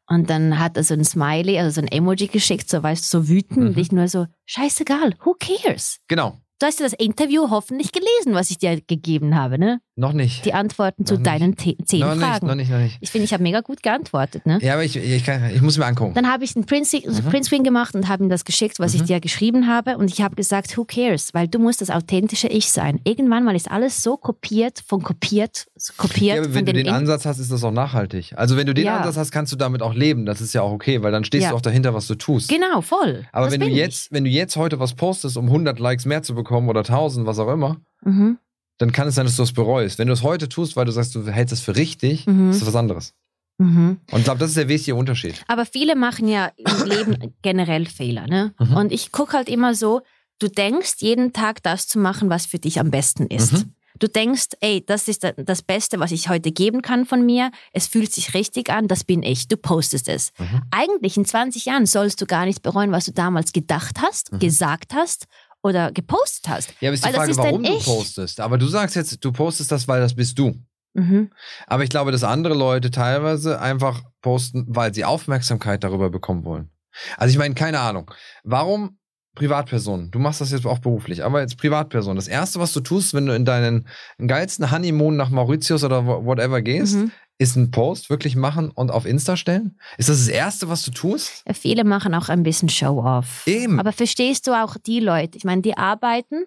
[0.07, 3.19] Und dann hat er so ein Smiley, also so ein Emoji geschickt, so weißt du,
[3.19, 3.59] so wütend.
[3.59, 3.67] Mhm.
[3.67, 5.99] Und ich nur so, scheißegal, who cares?
[6.07, 6.39] Genau.
[6.59, 9.79] Du hast ja das Interview hoffentlich gelesen, was ich dir gegeben habe, ne?
[9.95, 10.43] Noch nicht.
[10.45, 11.27] Die Antworten zu Noch nicht.
[11.27, 12.47] deinen zehn noch nicht, Fragen.
[12.47, 12.97] noch nicht, noch nicht.
[12.99, 14.57] Ich finde, ich habe mega gut geantwortet, ne?
[14.61, 16.13] Ja, aber ich, ich, kann, ich muss mir angucken.
[16.15, 17.29] Dann habe ich einen Print Mhm.
[17.29, 19.05] Printscreen gemacht und habe ihm das geschickt, was ich Mhm.
[19.05, 19.97] dir geschrieben habe.
[19.97, 21.31] Und ich habe gesagt, who cares?
[21.33, 23.01] Weil du musst das authentische Ich sein.
[23.03, 25.67] Irgendwann mal ist alles so kopiert, von kopiert,
[25.97, 28.33] kopiert Ja, aber wenn du den In- Ansatz hast, ist das auch nachhaltig.
[28.35, 28.97] Also wenn du den Ja.
[28.97, 30.25] Ansatz hast, kannst du damit auch leben.
[30.25, 31.49] Das ist ja auch okay, weil dann stehst Ja.
[31.51, 32.49] du auch dahinter, was du tust.
[32.49, 33.25] Genau, voll.
[33.31, 36.23] Aber Das wenn du jetzt, wenn du jetzt heute was postest, um 100 Likes mehr
[36.23, 37.77] zu bekommen oder 1000, was auch immer.
[38.03, 38.37] Mhm.
[38.79, 39.97] dann kann es sein, dass du das bereust.
[39.97, 42.51] Wenn du es heute tust, weil du sagst, du hältst es für richtig, Mhm.
[42.51, 43.13] ist das was anderes.
[43.57, 43.97] Mhm.
[44.11, 45.43] Und ich glaube, das ist der wesentliche Unterschied.
[45.47, 48.53] Aber viele machen ja im Leben generell Fehler, ne?
[48.59, 48.75] Mhm.
[48.77, 50.01] Und ich gucke halt immer so,
[50.37, 53.53] du denkst jeden Tag das zu machen, was für dich am besten ist.
[53.53, 53.73] Mhm.
[53.99, 57.49] Du denkst, ey, das ist da- das Beste, was ich heute geben kann von mir.
[57.73, 59.47] Es fühlt sich richtig an, das bin ich.
[59.47, 60.33] Du postest es.
[60.37, 60.61] Mhm.
[60.69, 64.37] Eigentlich in 20 Jahren sollst du gar nicht bereuen, was du damals gedacht hast, Mhm.
[64.39, 65.25] gesagt hast
[65.63, 66.73] oder gepostet hast.
[66.79, 68.39] Ja, aber ist die Frage, ist warum du postest.
[68.39, 70.55] Aber du sagst jetzt, du postest das, weil das bist du.
[70.93, 71.31] Mhm.
[71.67, 76.71] Aber ich glaube, dass andere Leute teilweise einfach posten, weil sie Aufmerksamkeit darüber bekommen wollen.
[77.17, 78.09] Also ich meine, keine Ahnung.
[78.43, 78.97] Warum
[79.35, 80.09] Privatpersonen?
[80.09, 82.15] Du machst das jetzt auch beruflich, aber jetzt Privatperson.
[82.15, 86.61] Das erste, was du tust, wenn du in deinen geilsten Honeymoon nach Mauritius oder whatever
[86.63, 87.11] gehst, Mhm.
[87.39, 89.77] Ist einen Post wirklich machen und auf Insta stellen?
[89.97, 91.43] Ist das das erste, was du tust?
[91.47, 93.43] Ja, viele machen auch ein bisschen Show-off.
[93.45, 93.79] Eben.
[93.79, 95.37] Aber verstehst du auch die Leute?
[95.37, 96.45] Ich meine, die arbeiten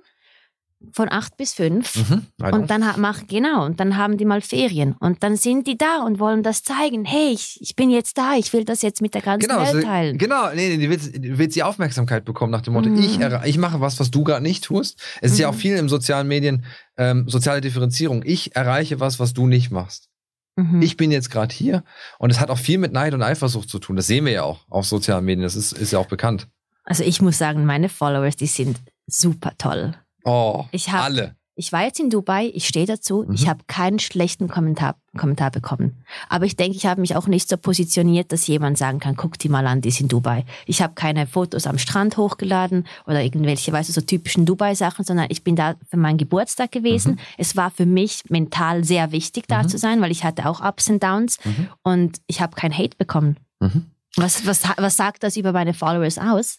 [0.95, 1.95] von acht bis fünf.
[2.09, 2.27] Mhm.
[2.53, 4.95] Und dann machen, genau, und dann haben die mal Ferien.
[4.99, 7.05] Und dann sind die da und wollen das zeigen.
[7.05, 9.85] Hey, ich, ich bin jetzt da, ich will das jetzt mit der ganzen Genau, Welt
[9.85, 10.17] teilen.
[10.17, 12.99] genau, nee, nee, du willst, du willst die Aufmerksamkeit bekommen nach dem Motto, Mhm.
[12.99, 14.99] ich, ich mache was, was du gerade nicht tust.
[15.21, 15.55] Es ist ja Mhm.
[15.55, 16.65] auch viel im sozialen Medien
[16.97, 18.23] ähm, soziale Differenzierung.
[18.25, 20.09] Ich erreiche was, was du nicht machst.
[20.57, 20.83] Mhm.
[20.83, 21.85] Ich bin jetzt gerade hier
[22.19, 23.97] und es hat auch viel mit Neid und Eifersucht zu tun.
[23.97, 25.43] Das sehen wir ja auch auf sozialen Medien.
[25.43, 26.49] Das ist, ist ja auch bekannt.
[26.85, 29.95] also ich muss sagen, meine Followers, die sind super toll.
[30.25, 31.37] Oh, Ich hab- alle.
[31.61, 33.35] Ich war jetzt in Dubai, ich stehe dazu, Mhm.
[33.35, 36.03] ich habe keinen schlechten Kommentar, Kommentar bekommen.
[36.31, 39.39] Aber ich denke, ich habe mich auch nicht so positioniert, dass jemand sagen kann, guck
[39.39, 40.47] die mal an, die ist in Dubai.
[40.65, 45.27] Ich habe keine Fotos am Strand hochgeladen oder irgendwelche, weißt du, so typischen Dubai-Sachen, sondern
[45.29, 47.21] ich bin da für meinen Geburtstag gewesen.
[47.37, 49.69] Es war für mich mental sehr wichtig, da Mhm.
[49.69, 51.69] zu sein, weil ich hatte auch Ups und Downs Mhm.
[51.83, 53.37] und ich habe kein Hate bekommen.
[53.61, 53.87] Mhm.
[54.17, 56.59] Was, was, was sagt das über meine Followers aus?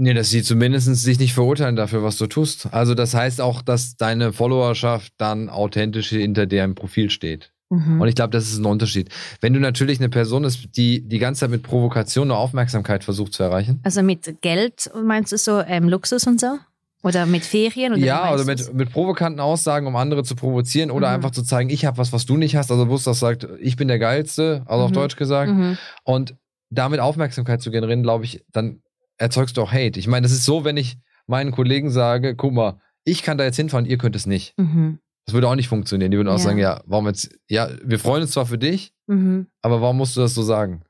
[0.00, 2.72] Nee, dass sie zumindest sich nicht verurteilen dafür, was du tust.
[2.72, 7.50] Also das heißt auch, dass deine Followerschaft dann authentisch hinter deinem Profil steht.
[7.70, 8.00] Mhm.
[8.00, 9.10] Und ich glaube, das ist ein Unterschied.
[9.40, 13.34] Wenn du natürlich eine Person bist, die die ganze Zeit mit Provokation eine Aufmerksamkeit versucht
[13.34, 13.80] zu erreichen.
[13.82, 16.58] Also mit Geld meinst du so ähm, Luxus und so?
[17.02, 17.92] Oder mit Ferien?
[17.92, 21.14] Oder ja, oder mit, mit provokanten Aussagen, um andere zu provozieren oder Mhm.
[21.16, 22.70] einfach zu zeigen, ich habe was, was du nicht hast.
[22.70, 24.94] Also Gustav sagt, ich bin der Geilste, also auf Mhm.
[24.94, 25.52] Deutsch gesagt.
[25.52, 25.76] Mhm.
[26.04, 26.36] Und
[26.70, 28.80] damit Aufmerksamkeit zu generieren, glaube ich, dann
[29.18, 29.98] erzeugst du auch Hate.
[29.98, 30.96] Ich meine, das ist so, wenn ich
[31.26, 34.54] meinen Kollegen sage, guck mal, ich kann da jetzt hinfahren, ihr könnt es nicht.
[34.56, 34.98] Mhm.
[35.26, 36.10] Das würde auch nicht funktionieren.
[36.10, 36.44] Die würden auch Ja.
[36.44, 39.46] sagen, ja, warum jetzt, ja, wir freuen uns zwar für dich, Mhm.
[39.62, 40.82] aber warum musst du das so sagen?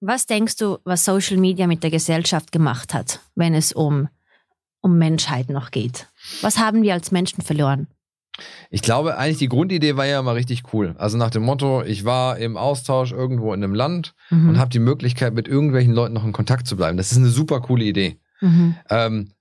[0.00, 4.08] Was denkst du, was Social Media mit der Gesellschaft gemacht hat, wenn es um,
[4.80, 6.06] um Menschheit noch geht?
[6.42, 7.86] Was haben wir als Menschen verloren?
[8.70, 10.94] Ich glaube, eigentlich die Grundidee war ja mal richtig cool.
[10.98, 14.50] Also nach dem Motto, ich war im Austausch irgendwo in einem Land Mhm.
[14.50, 16.96] und habe die Möglichkeit, mit irgendwelchen Leuten noch in Kontakt zu bleiben.
[16.96, 18.18] Das ist eine super coole Idee.
[18.40, 18.76] Mhm.
[18.90, 19.32] Ähm,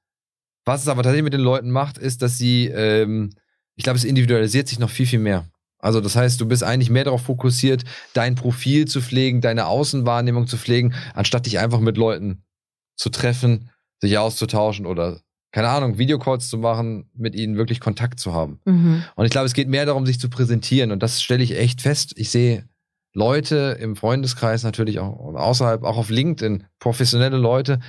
[0.64, 3.32] was es aber tatsächlich mit den Leuten macht, ist, dass sie, ähm,
[3.76, 5.46] ich glaube, es individualisiert sich noch viel, viel mehr.
[5.80, 7.84] Also das heißt, du bist eigentlich mehr darauf fokussiert,
[8.14, 12.43] dein Profil zu pflegen, deine Außenwahrnehmung zu pflegen, anstatt dich einfach mit Leuten
[12.96, 13.70] zu treffen,
[14.00, 15.20] sich auszutauschen oder,
[15.56, 18.60] keine Ahnung, Videocalls zu machen, mit ihnen wirklich Kontakt zu haben.
[18.66, 19.06] Mhm.
[19.16, 20.91] Und ich glaube, es geht mehr darum, sich zu präsentieren.
[20.91, 22.12] Und das stelle ich echt fest.
[22.18, 22.68] Ich sehe
[23.14, 27.80] Leute im Freundeskreis natürlich auch und außerhalb, auch auf LinkedIn, professionelle Leute,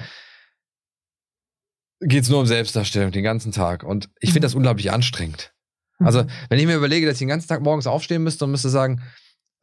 [2.01, 3.83] geht es nur um Selbstdarstellung den ganzen Tag.
[3.83, 4.49] Und ich finde Mhm.
[4.51, 5.53] das unglaublich anstrengend.
[5.99, 8.69] Also, wenn ich mir überlege, dass ich den ganzen Tag morgens aufstehen müsste und müsste
[8.69, 9.03] sagen,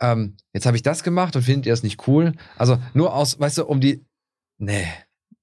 [0.02, 2.34] ähm, jetzt habe ich das gemacht und findet ihr es nicht cool?
[2.58, 4.04] Also nur aus, weißt du, um die.
[4.58, 4.88] Nee,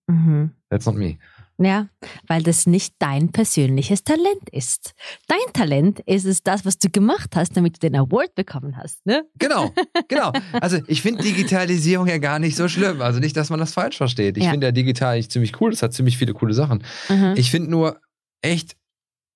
[0.09, 0.51] Mhm.
[0.69, 1.17] that's not me.
[1.63, 1.89] Ja,
[2.27, 4.95] weil das nicht dein persönliches Talent ist.
[5.29, 9.05] Dein Talent ist es das, was du gemacht hast, damit du den Award bekommen hast.
[9.05, 9.25] Ne?
[9.39, 9.71] Genau,
[10.09, 10.33] genau.
[10.61, 13.03] Also ich finde Digitalisierung ja gar nicht so schlimm.
[13.03, 14.39] Also nicht, dass man das falsch versteht.
[14.39, 14.53] Ich Ja.
[14.53, 15.71] finde ja digital eigentlich ziemlich cool.
[15.73, 16.83] Es hat ziemlich viele coole Sachen.
[17.11, 17.35] Mhm.
[17.37, 18.01] Ich finde nur
[18.41, 18.77] echt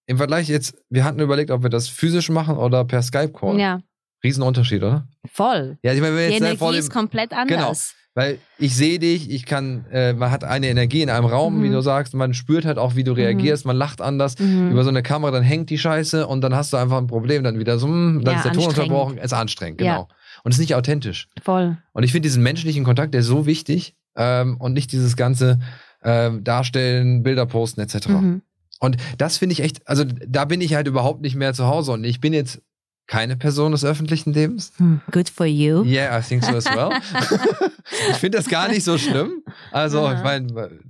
[0.07, 3.59] im Vergleich jetzt, wir hatten überlegt, ob wir das physisch machen oder per Skype-Call.
[3.61, 3.81] ja,
[4.22, 5.07] Riesenunterschied, oder?
[5.31, 5.77] voll.
[5.83, 7.95] Ja, ich meine, wenn Die wir jetzt ne, Energie vor ist komplett anders.
[8.15, 11.69] Weil ich sehe dich, ich kann, äh, man hat eine Energie in einem Raum, wie
[11.69, 11.73] Mhm.
[11.73, 14.39] du sagst, man spürt halt auch, wie du reagierst, man lacht anders.
[14.39, 14.71] Mhm.
[14.71, 17.43] Über so eine Kamera, dann hängt die Scheiße und dann hast du einfach ein Problem,
[17.43, 19.95] dann wieder so, hm, dann Ja, ist der Ton unterbrochen, ist anstrengend, Ja.
[19.95, 20.09] genau.
[20.45, 21.29] Und ist nicht authentisch.
[21.43, 21.77] Voll.
[21.93, 25.59] Und ich finde diesen menschlichen Kontakt, der ist so wichtig ähm, und nicht dieses ganze
[26.05, 28.09] ähm, Darstellen, Bilder posten etc.
[28.09, 28.43] Mhm.
[28.81, 31.93] Und das finde ich echt, also da bin ich halt überhaupt nicht mehr zu Hause
[31.93, 32.61] und ich bin jetzt
[33.07, 34.73] keine Person des öffentlichen Lebens.
[34.79, 35.85] Hm, Good for you.
[35.85, 36.91] Yeah, I think so as well.
[38.11, 39.43] ich finde das gar nicht so schlimm.
[39.73, 40.15] Also, Aha.
[40.17, 40.47] ich meine,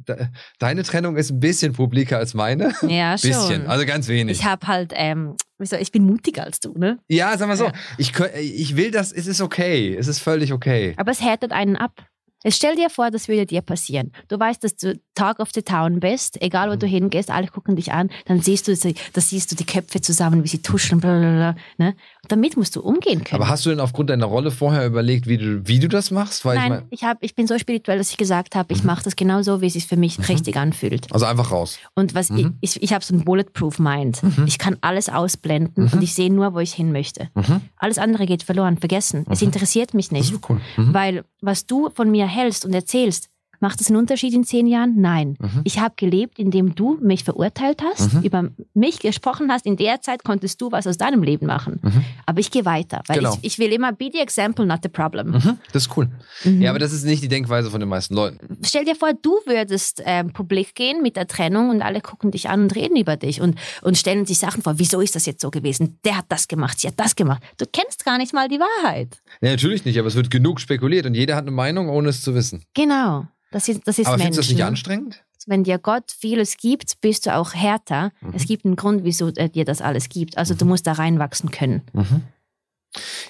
[0.09, 0.27] de
[0.59, 2.73] deine Trennung ist ein bisschen publiker als meine.
[2.83, 3.31] Ja, schon.
[3.31, 4.39] bisschen, also ganz wenig.
[4.39, 6.99] ich habe halt, ähm, ich bin mutiger als du, ne?
[7.09, 7.73] ja, sag mal so, Ja.
[7.99, 10.95] ich, ich will das, es ist okay, es ist völlig okay.
[10.97, 12.07] Aber es härtet einen ab.
[12.45, 14.13] Jetzt stell dir vor, das würde dir passieren.
[14.29, 16.79] Du weißt, dass du Talk of the Town bist, egal wo Mhm.
[16.81, 20.01] du hingehst, alle gucken dich an, dann siehst du, sie- da siehst du die Köpfe
[20.01, 21.89] zusammen, wie sie tuscheln, blablabla, ne?
[22.23, 23.41] Und damit musst du umgehen können.
[23.41, 26.45] Aber hast du denn aufgrund deiner Rolle vorher überlegt, wie du, wie du das machst?
[26.45, 28.81] Weil ich Nein, mein, ich, hab, ich bin so spirituell, dass ich gesagt habe, ich
[28.83, 28.87] Mhm.
[28.89, 30.25] mache das genau so, wie es sich für mich Mhm.
[30.25, 31.13] richtig anfühlt.
[31.13, 31.79] also einfach raus.
[31.95, 32.59] Und was Mhm.
[32.61, 34.23] ich, ich, ich habe so ein Bulletproof Mind.
[34.23, 34.45] Mhm.
[34.47, 35.91] Ich kann alles ausblenden Mhm.
[35.93, 37.29] und ich sehe nur, wo ich hin möchte.
[37.35, 37.61] Mhm.
[37.77, 39.25] Alles andere geht verloren, vergessen.
[39.31, 39.47] Es Mhm.
[39.49, 40.35] interessiert mich Das nicht.
[40.49, 40.61] cool.
[40.77, 40.93] Mhm.
[40.95, 43.29] Weil was du von mir hältst und erzählst,
[43.65, 45.01] macht es einen Unterschied in zehn Jahren?
[45.01, 45.37] Nein.
[45.41, 45.63] Mhm.
[45.65, 48.23] Ich habe gelebt, indem du mich verurteilt hast, Mhm.
[48.23, 49.65] über mich gesprochen hast.
[49.65, 51.81] In der Zeit konntest du was aus deinem Leben machen.
[51.83, 52.05] Mhm.
[52.27, 53.33] Aber ich gehe weiter, weil Genau.
[53.41, 55.29] ich, ich will immer be the example, not the problem.
[55.31, 55.59] Mhm.
[55.73, 56.11] Das ist cool.
[56.45, 56.61] Mhm.
[56.61, 58.59] Ja, aber das ist nicht die Denkweise von den meisten Leuten.
[58.63, 62.51] Stell dir vor, du würdest ähm, publik gehen mit der Trennung und alle gucken dich
[62.51, 64.75] an und reden über dich und, und stellen sich Sachen vor.
[64.79, 65.99] Wieso ist das jetzt so gewesen?
[66.05, 67.43] Der hat das gemacht, sie hat das gemacht.
[67.57, 69.23] Du kennst gar nicht mal die Wahrheit.
[69.41, 72.21] Nee, natürlich nicht, aber es wird genug spekuliert und jeder hat eine Meinung, ohne es
[72.21, 72.65] zu wissen.
[72.75, 73.27] Genau.
[73.55, 74.25] Das ist, das ist aber Mensch.
[74.25, 75.25] findest du das nicht anstrengend?
[75.47, 78.11] Wenn dir Gott vieles gibt, bist du auch härter.
[78.21, 78.33] Mhm.
[78.35, 80.37] Es gibt einen Grund, wieso er dir das alles gibt.
[80.37, 81.83] Also du musst da reinwachsen können.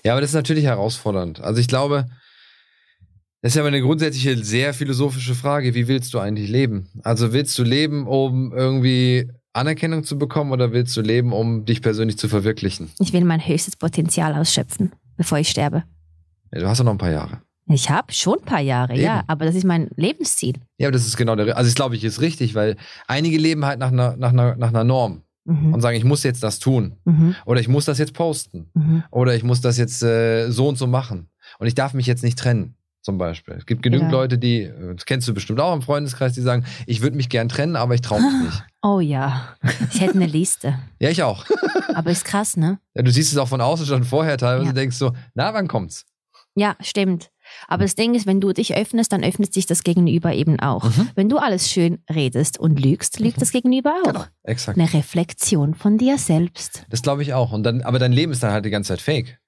[0.02, 1.40] Ja, aber das ist natürlich herausfordernd.
[1.40, 2.06] Also ich glaube,
[3.42, 5.74] das ist ja eine grundsätzliche, sehr philosophische Frage.
[5.74, 6.88] Wie willst du eigentlich leben?
[7.02, 11.82] Also willst du leben, um irgendwie Anerkennung zu bekommen oder willst du leben, um dich
[11.82, 12.90] persönlich zu verwirklichen?
[12.98, 15.84] Ich will mein höchstes Potenzial ausschöpfen, bevor ich sterbe.
[16.50, 17.42] Ja, du hast ja noch ein paar Jahre.
[17.66, 19.28] Ich habe schon ein paar Jahre, ja, Eben.
[19.28, 20.54] aber das ist mein Lebensziel.
[20.78, 21.56] Ja, aber das ist genau der.
[21.56, 24.68] Also, das glaube ich, ist richtig, weil einige leben halt nach einer, nach einer, nach
[24.68, 25.22] einer Norm.
[25.46, 25.74] Mhm.
[25.74, 26.96] und sagen, ich muss jetzt das tun.
[27.04, 27.34] Mhm.
[27.44, 28.70] Oder ich muss das jetzt posten.
[28.72, 29.04] Mhm.
[29.10, 31.28] Oder ich muss das jetzt äh, so und so machen.
[31.58, 33.52] Und ich darf mich jetzt nicht trennen, zum Beispiel.
[33.52, 34.18] Es gibt genügend Ja.
[34.20, 37.28] Leute, die, äh, das kennst du bestimmt auch im Freundeskreis, die sagen, ich würde mich
[37.28, 38.64] gern trennen, aber ich traue mich nicht.
[38.86, 39.54] Oh ja,
[39.92, 40.78] ich hätte eine Liste.
[40.98, 41.44] Ja, ich auch.
[41.94, 42.78] Aber ist krass, ne?
[42.94, 44.68] Ja, du siehst es auch von außen schon vorher teilweise Ja.
[44.70, 46.06] und denkst so, na, wann kommt's?
[46.54, 47.30] Ja, stimmt.
[47.68, 50.84] Aber das Ding ist, wenn du dich öffnest, dann öffnet sich das Gegenüber eben auch.
[50.84, 51.10] Mhm.
[51.14, 54.12] Wenn du alles schön redest und lügst, lügt das Gegenüber auch.
[54.12, 54.78] Genau, exakt.
[54.78, 56.84] Eine Reflexion von dir selbst.
[56.90, 57.52] Das glaube ich auch.
[57.52, 59.38] Und dann, aber dein Leben ist dann halt die ganze Zeit fake.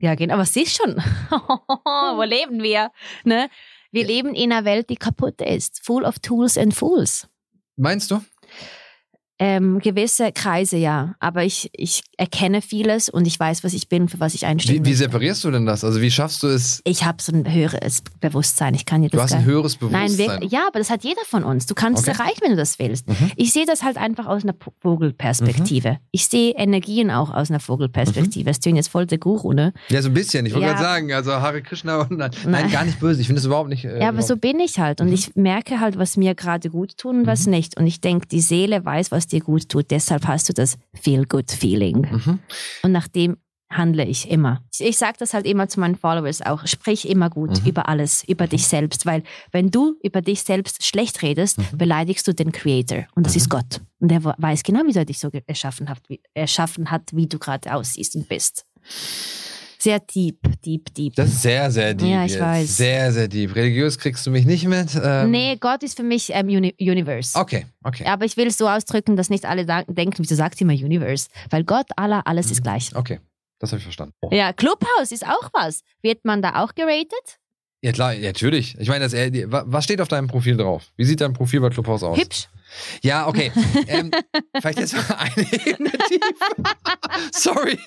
[0.00, 0.34] Ja, genau.
[0.34, 0.96] Aber siehst schon,
[1.30, 2.90] wo leben wir?
[3.24, 3.48] Ne?
[3.92, 4.08] Wir Ja.
[4.08, 5.80] leben in einer Welt, die kaputt ist.
[5.84, 7.28] Full of tools and fools.
[7.76, 8.20] Meinst du?
[9.40, 11.16] Ähm, gewisse Kreise, ja.
[11.18, 14.80] Aber ich, ich erkenne vieles und ich weiß, was ich bin, für was ich einstehe.
[14.80, 15.82] Wie, wie separierst du denn das?
[15.82, 16.80] Also wie schaffst du es?
[16.84, 18.74] ich habe so ein höheres Bewusstsein.
[18.74, 20.18] Ich kann dir Du das hast gar ein höheres Nein, Bewusstsein.
[20.18, 21.66] wirklich, ja, aber das hat jeder von uns.
[21.66, 22.18] Du kannst es Okay.
[22.20, 23.08] erreichen, wenn du das willst.
[23.08, 23.32] Mhm.
[23.36, 25.98] Ich sehe das halt einfach aus einer Vogelperspektive.
[26.12, 28.50] Ich sehe Energien auch aus einer Vogelperspektive.
[28.50, 29.72] Es tönt jetzt voll der Guru, ne?
[29.88, 30.46] Ja, so ein bisschen.
[30.46, 30.72] Ich wollte Ja.
[30.74, 32.70] gerade sagen, also Hare Krishna und nein, nein, Nein.
[32.70, 33.20] gar nicht böse.
[33.20, 33.84] Ich finde das überhaupt nicht.
[33.84, 35.00] Äh, Ja, aber so bin ich halt.
[35.00, 35.14] Und Mhm.
[35.14, 37.52] ich merke halt, was mir gerade gut tut und was Mhm.
[37.52, 37.76] nicht.
[37.76, 39.90] Und ich denke, die Seele weiß, was dir gut tut.
[39.90, 41.98] Deshalb hast du das Feel-Good-Feeling.
[42.24, 42.38] Mhm.
[42.82, 43.36] Und nach dem
[43.70, 44.62] handle ich immer.
[44.78, 46.64] Ich, sage das halt immer zu meinen Followers auch.
[46.66, 47.66] Sprich immer gut Mhm.
[47.68, 49.04] über alles, über dich selbst.
[49.04, 51.78] Weil wenn du über dich selbst schlecht redest, Mhm.
[51.78, 53.06] beleidigst du den Creator.
[53.16, 53.38] Und das Mhm.
[53.38, 53.80] ist Gott.
[53.98, 57.26] Und der wo- weiß genau, wieso er dich so erschaffen hat, wie, erschaffen hat, wie
[57.26, 58.64] du gerade aussiehst und bist.
[59.84, 61.14] Sehr deep, deep, deep.
[61.14, 62.08] Das ist sehr, sehr deep.
[62.08, 62.40] Ja, ich jetzt.
[62.40, 62.76] weiß.
[62.78, 63.54] Sehr, sehr deep.
[63.54, 64.98] Religiös kriegst du mich nicht mit.
[65.02, 67.38] Ähm, nee, Gott ist für mich ähm, Uni Universe.
[67.38, 68.06] Okay, okay.
[68.06, 71.28] Aber ich will es so ausdrücken, dass nicht alle denken, wieso sagt sie immer Universe?
[71.50, 72.62] Weil Gott, Allah, alles ist Mhm.
[72.62, 72.96] gleich.
[72.96, 73.20] Okay,
[73.58, 74.14] das habe ich verstanden.
[74.22, 74.30] Oh.
[74.32, 75.82] Ja, Clubhouse ist auch was.
[76.00, 77.38] Wird man da auch geratet?
[77.82, 78.76] Ja, klar, natürlich.
[78.78, 80.90] Ich meine, das, was steht auf deinem Profil drauf?
[80.96, 82.18] Wie sieht dein Profil bei Clubhouse aus?
[82.18, 82.48] Hübsch.
[83.02, 83.50] Ja, okay.
[83.88, 84.10] ähm,
[84.60, 86.20] vielleicht jetzt mal eine Ebene tief.
[87.32, 87.78] Sorry.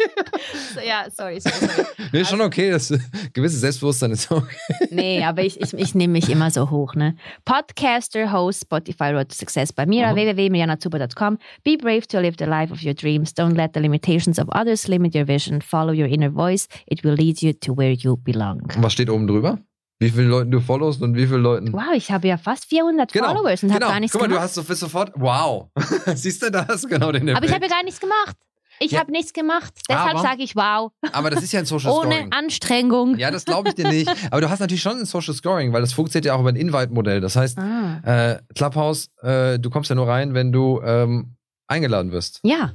[0.73, 1.87] So, ja, sorry, sorry, sorry.
[2.11, 2.71] Nee, ist schon okay.
[2.71, 2.93] Das
[3.33, 4.55] gewisse Selbstbewusstsein ist okay.
[4.89, 6.95] Nee, aber ich, ich, ich nehme mich immer so hoch.
[6.95, 7.15] Ne?
[7.45, 10.15] Podcaster, Host, Spotify Road to Success bei mir, Mhm.
[10.15, 11.37] www.mirjanazuber.com.
[11.63, 13.33] Be brave to live the life of your dreams.
[13.33, 15.61] Don't let the limitations of others limit your vision.
[15.61, 16.67] Follow your inner voice.
[16.85, 18.61] It will lead you to where you belong.
[18.75, 19.59] Und was steht oben drüber?
[19.99, 21.73] Wie viele Leuten du followst und wie viele Leuten?
[21.73, 23.91] Wow, ich habe ja fast 400 Genau, Followers und habe genau.
[23.91, 24.43] gar nichts Guck mal, du gemacht.
[24.45, 25.11] hast so bist sofort.
[25.15, 25.69] Wow.
[26.13, 26.87] Siehst du das?
[26.87, 27.53] Genau den Aber ich Effekt.
[27.55, 28.35] habe ja gar nichts gemacht.
[28.79, 28.99] Ich Ja.
[28.99, 29.73] habe nichts gemacht.
[29.89, 30.91] Deshalb sage ich wow.
[31.11, 32.31] Aber das ist ja ein Social Ohne Scoring.
[32.31, 33.17] Anstrengung.
[33.17, 34.07] Ja, das glaube ich dir nicht.
[34.31, 36.55] Aber du hast natürlich schon ein Social Scoring, weil das funktioniert ja auch über ein
[36.55, 37.19] Invite-Modell.
[37.19, 38.01] Das heißt, Ah.
[38.33, 41.37] äh, Clubhouse, äh, du kommst ja nur rein, wenn du ähm,
[41.67, 42.39] eingeladen wirst.
[42.43, 42.73] Ja.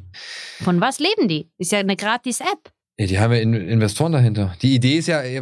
[0.65, 1.53] Von was leben die?
[1.57, 2.73] Ist ja eine Gratis-App.
[2.99, 4.55] Ja, die haben ja in Investoren dahinter.
[4.61, 5.41] Die Idee ist ja, äh,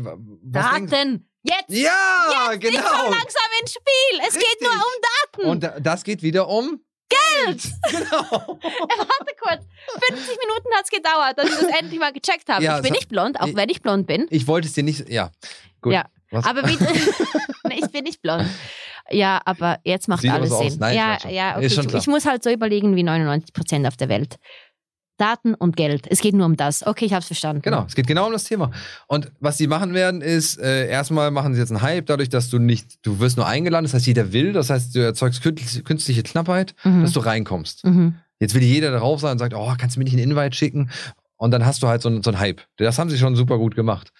[1.42, 1.64] Jetzt.
[1.68, 1.94] Ja,
[2.28, 2.82] Ich komme genau.
[3.10, 4.20] langsam ins Spiel.
[4.28, 4.60] Es geht Richtig.
[4.62, 5.02] nur um
[5.38, 5.50] Daten.
[5.50, 7.62] Und da- das geht wieder um Geld.
[7.90, 8.30] Genau.
[8.62, 9.64] Warte kurz.
[10.08, 12.62] 50 Minuten hat es gedauert, dass ich das endlich mal gecheckt habe.
[12.62, 14.26] Ja, ich bin nicht blond, auch Ich- wenn ich blond bin.
[14.30, 15.08] Ich wollte es dir nicht.
[15.08, 15.30] Ja.
[15.80, 15.92] Gut.
[15.94, 16.44] Ja, Was?
[16.46, 18.44] Aber Nee, ich bin nicht blond.
[19.08, 20.58] Ja, aber jetzt macht Sieht alles so.
[20.62, 20.76] Sinn.
[20.78, 21.66] Nein, ja, ja, okay.
[21.66, 24.36] Ich, ich muss halt so überlegen wie 99 Prozent auf der Welt.
[25.20, 26.06] Daten und Geld.
[26.08, 26.86] Es geht nur um das.
[26.86, 27.62] Okay, ich habe es verstanden.
[27.62, 28.70] Genau, es geht genau um das Thema.
[29.06, 32.48] Und was sie machen werden, ist, äh, erstmal machen sie jetzt einen Hype, dadurch, dass
[32.50, 36.22] du nicht, du wirst nur eingeladen, das heißt, jeder will, das heißt, du erzeugst künstliche,
[36.22, 37.02] Knappheit, Mhm.
[37.02, 37.84] dass du reinkommst.
[37.84, 38.14] Mhm.
[38.38, 40.90] Jetzt will jeder darauf sein und sagt, oh, kannst du mir nicht einen Invite schicken?
[41.36, 42.62] Und dann hast du halt so so einen Hype.
[42.76, 44.12] Das haben sie schon super gut gemacht.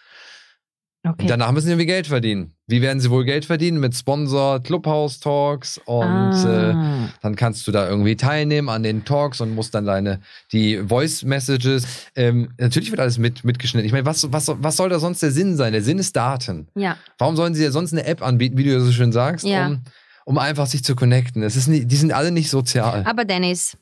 [1.03, 1.26] Okay.
[1.26, 2.53] Danach müssen sie irgendwie Geld verdienen.
[2.66, 3.80] Wie werden sie wohl Geld verdienen?
[3.80, 6.05] Mit Sponsor, Clubhouse-Talks und
[6.44, 7.09] äh, ah.
[7.22, 10.20] dann kannst du da irgendwie teilnehmen an den Talks und musst dann deine,
[10.53, 11.86] die Voice-Messages,
[12.16, 13.86] ähm, natürlich wird alles mit, mitgeschnitten.
[13.86, 15.72] Ich meine, was, was, was soll da sonst der Sinn sein?
[15.72, 16.68] Der Sinn ist Daten.
[16.74, 16.96] ja.
[17.18, 19.68] Warum sollen sie ja sonst eine App anbieten, wie du ja so schön sagst, Ja.
[19.68, 19.80] um,
[20.26, 21.42] um einfach sich zu connecten?
[21.42, 23.05] Es ist nie, die sind alle nicht sozial.
[23.07, 23.76] Aber Dennis,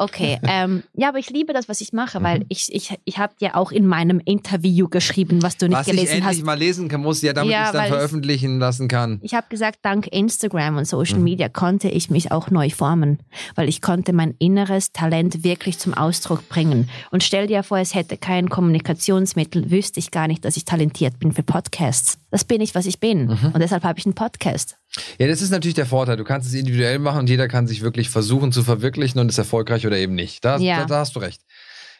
[0.00, 0.38] okay.
[0.48, 2.24] ähm, ja, aber ich liebe das, was ich mache, Mhm.
[2.24, 5.86] weil ich, ich, ich habe dir auch in meinem Interview geschrieben, was du nicht was
[5.86, 6.44] ich gelesen endlich hast.
[6.44, 9.18] mal lesen kann, muss, ja, damit Ja, ich es dann ich- veröffentlichen lassen kann.
[9.22, 11.24] Ich habe gesagt, dank Instagram und Social Mhm.
[11.24, 13.18] Media konnte ich mich auch neu formen,
[13.54, 16.88] weil ich konnte mein inneres Talent wirklich zum Ausdruck bringen.
[17.10, 21.18] Und stell dir vor, es hätte kein Kommunikationsmittel, wüsste ich gar nicht, dass ich talentiert
[21.18, 22.18] bin für Podcasts.
[22.30, 23.26] Das bin ich, was ich bin.
[23.26, 23.50] Mhm.
[23.52, 24.76] Und deshalb habe ich einen Podcast.
[25.18, 26.16] Ja, das ist natürlich der Vorteil.
[26.16, 29.38] Du kannst es individuell machen und jeder kann sich wirklich versuchen zu verwirklichen und ist
[29.38, 30.44] erfolgreich oder eben nicht.
[30.44, 30.80] Da, Ja.
[30.80, 31.42] da, da hast du recht.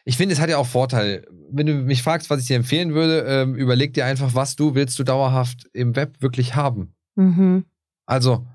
[0.05, 1.25] Ich finde, es hat ja auch Vorteile.
[1.51, 4.75] Wenn du mich fragst, was ich dir empfehlen würde, ähm, überleg dir einfach, was du
[4.75, 6.95] willst du dauerhaft im Web wirklich haben.
[7.17, 7.65] Mhm.
[8.07, 8.47] Also,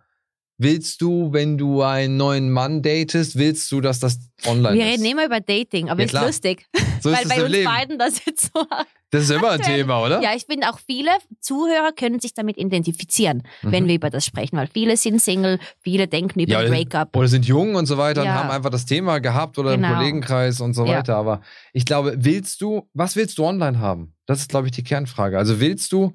[0.58, 4.92] Willst du, wenn du einen neuen Mann datest, willst du, dass das online Wir ist?
[5.02, 6.26] reden immer über Dating, aber Ja, ist klar.
[6.28, 6.66] lustig.
[7.02, 7.66] so ist weil bei im uns Leben.
[7.74, 8.66] beiden das jetzt so.
[9.12, 10.22] Das ist immer ein Thema, oder?
[10.22, 13.88] Ja, ich finde auch viele Zuhörer können sich damit identifizieren, wenn Mhm.
[13.90, 17.16] wir über das sprechen, weil viele sind Single, viele denken über Ja, Breakup.
[17.16, 18.36] Oder sind jung und so weiter und Ja.
[18.36, 19.94] haben einfach das Thema gehabt oder im Genau.
[19.94, 21.18] Kollegenkreis und so weiter.
[21.18, 21.42] Aber
[21.74, 24.14] ich glaube, willst du, was willst du online haben?
[24.26, 25.38] Das ist, glaube ich, die Kernfrage.
[25.38, 26.14] Also willst du,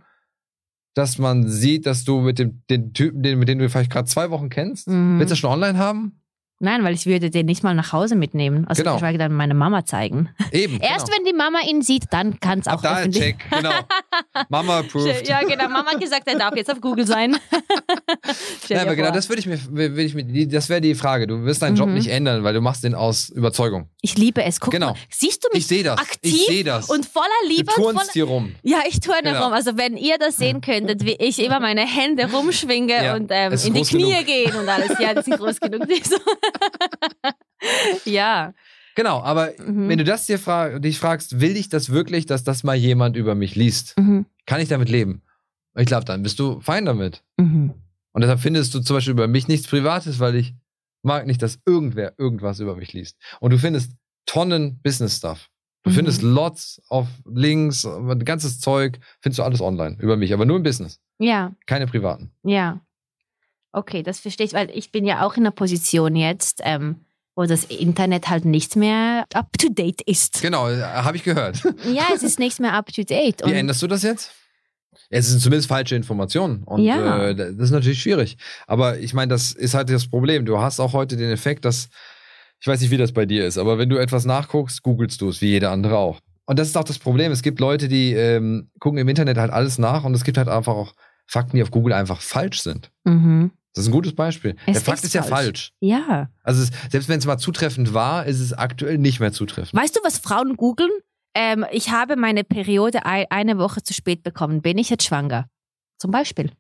[0.95, 4.09] dass man sieht, dass du mit dem den Typen, den, mit dem du vielleicht gerade
[4.09, 5.19] zwei Wochen kennst, Mhm.
[5.19, 6.20] willst du das schon online haben?
[6.63, 8.67] Nein, weil ich würde den nicht mal nach Hause mitnehmen.
[8.69, 8.95] Also Genau.
[8.97, 10.29] geschweige dann meine Mama zeigen.
[10.53, 10.79] Eben.
[10.81, 11.17] Erst genau.
[11.19, 13.09] wenn die Mama ihn sieht, dann kann es auch da.
[13.09, 13.71] Check, genau.
[14.51, 15.27] Mama approved.
[15.27, 15.69] Ja, genau.
[15.69, 17.37] Mama hat gesagt, er darf jetzt auf Google sein.
[18.69, 21.27] Dir aber genau, das würde ich mir, will ich mir, die- das wäre die Frage.
[21.27, 21.95] Du wirst deinen Job Mhm.
[21.95, 23.89] nicht ändern, weil du machst den aus Überzeugung.
[24.03, 24.61] ich liebe es.
[24.61, 24.91] Guck Genau.
[24.93, 25.99] mal, siehst du mich Ich sehe das.
[25.99, 26.89] aktiv ich sehe das.
[26.91, 28.55] und voller du Liebe voller turnst hier rum.
[28.63, 29.45] Ja, ich tue eine Genau.
[29.45, 29.53] rum.
[29.53, 33.53] Also wenn ihr das sehen könntet, wie ich immer meine Hände rumschwinge Ja, und ähm,
[33.53, 34.27] in die Knie genug.
[34.27, 34.99] gehen und alles.
[34.99, 35.81] Ja, das ist groß genug.
[36.05, 36.17] So.
[38.05, 38.55] ja.
[38.97, 39.89] Genau, aber Mhm.
[39.89, 43.17] wenn du das dir fra dich fragst, will ich das wirklich, dass das mal jemand
[43.17, 43.97] über mich liest?
[43.99, 44.27] Mhm.
[44.47, 45.23] Kann ich damit leben?
[45.77, 47.23] Ich glaube, dann bist du fein damit.
[47.39, 47.75] Mhm.
[48.13, 50.55] Und deshalb findest du zum Beispiel über mich nichts Privates, weil ich
[51.03, 53.17] mag nicht, dass irgendwer irgendwas über mich liest.
[53.39, 53.93] Und du findest
[54.27, 55.49] Tonnen Business-Stuff.
[55.85, 55.95] Du Mhm.
[55.95, 60.57] findest Lots auf Links, ein ganzes Zeug, findest du alles online über mich, aber nur
[60.57, 62.33] im Business, Ja, keine privaten.
[62.43, 62.81] ja.
[63.73, 66.97] Okay, das verstehe ich, weil ich bin ja auch in einer Position jetzt, ähm,
[67.37, 70.43] wo das Internet halt nicht mehr up to date ist.
[70.43, 71.63] Genau, äh, habe ich gehört.
[71.85, 73.43] Ja, es ist nicht mehr up to date.
[73.45, 74.33] Wie änderst du das jetzt?
[75.09, 77.29] Es sind zumindest falsche Informationen und Ja.
[77.29, 78.37] äh, das ist natürlich schwierig.
[78.67, 80.45] Aber ich meine, das ist halt das Problem.
[80.45, 81.89] Du hast auch heute den Effekt, dass,
[82.61, 85.29] ich weiß nicht, wie das bei dir ist, aber wenn du etwas nachguckst, googelst du
[85.29, 86.21] es, wie jeder andere auch.
[86.47, 87.31] Und das ist auch das Problem.
[87.31, 90.49] Es gibt Leute, die ähm, gucken im Internet halt alles nach und es gibt halt
[90.49, 90.93] einfach auch
[91.27, 92.91] Fakten, die auf Google einfach falsch sind.
[93.05, 93.53] mhm.
[93.75, 94.57] Das ist ein gutes Beispiel.
[94.67, 95.45] Es Der Fakt ist ist, ja falsch.
[95.47, 95.73] falsch.
[95.81, 96.29] ja.
[96.43, 99.81] Also es, selbst wenn es mal zutreffend war, ist es aktuell nicht mehr zutreffend.
[99.81, 100.91] Weißt du, was Frauen googeln?
[101.35, 104.63] Ähm, ich habe meine Periode ei- eine Woche zu spät bekommen.
[104.63, 105.49] Bin ich jetzt schwanger?
[105.99, 106.51] Zum Beispiel.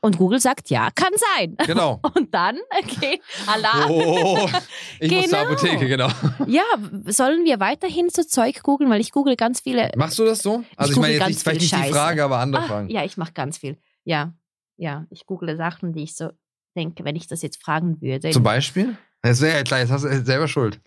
[0.00, 1.56] Und Google sagt, ja, kann sein.
[1.66, 2.00] Genau.
[2.14, 3.90] Und dann, okay, Alarm.
[3.90, 4.48] Oh,
[5.00, 5.50] ich muss zur Genau.
[5.52, 6.08] Apotheke, genau.
[6.46, 6.62] Ja,
[7.06, 8.88] sollen wir weiterhin so Zeug googeln?
[8.90, 9.90] Weil ich google ganz viele.
[9.96, 10.62] Machst du das so?
[10.76, 11.92] Also ich, google meine jetzt nicht, vielleicht viel nicht die.
[11.92, 12.88] Frage, aber andere Ah, Fragen.
[12.90, 13.76] ja, ich mache ganz viel.
[14.04, 14.32] Ja,
[14.78, 16.30] ja, ich google Sachen, die ich so
[16.76, 18.30] denke, wenn ich das jetzt fragen würde.
[18.30, 18.96] Zum Beispiel?
[19.22, 20.80] Das wäre ja klar, jetzt hast du selber Schuld.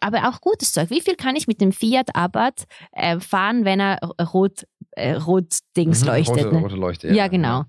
[0.00, 0.90] aber auch gutes Zeug.
[0.90, 3.98] Wie viel kann ich mit dem Fiat Abarth äh, fahren, wenn er
[4.32, 6.44] rot, äh, rot Dings Mhm, leuchtet?
[6.46, 6.60] Rote, ne?
[6.62, 7.08] rote Leuchte.
[7.14, 7.64] Ja, genau.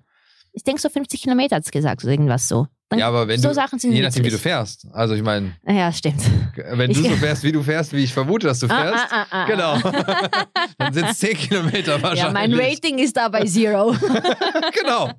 [0.54, 2.68] Ich denke so 50 Kilometer hat es gesagt, oder irgendwas so.
[2.88, 4.88] Dann, Ja, aber wenn so du, Sachen sind je nachdem, wie du fährst.
[4.94, 6.22] Also ich meine, Ja, stimmt.
[6.56, 9.22] wenn du so fährst, wie du fährst, wie ich vermute, dass du Ah, fährst, ah,
[9.30, 10.46] ah, ah, genau, ah.
[10.80, 12.20] dann sind es 10 Kilometer wahrscheinlich.
[12.24, 13.92] Ja, mein Rating ist da bei Zero.
[14.74, 15.12] genau,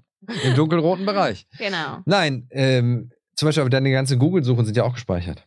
[0.44, 1.46] im dunkelroten Bereich.
[1.58, 1.98] genau.
[2.04, 5.46] Nein, ähm, zum Beispiel, aber deine ganzen Google-Suchen sind ja auch gespeichert.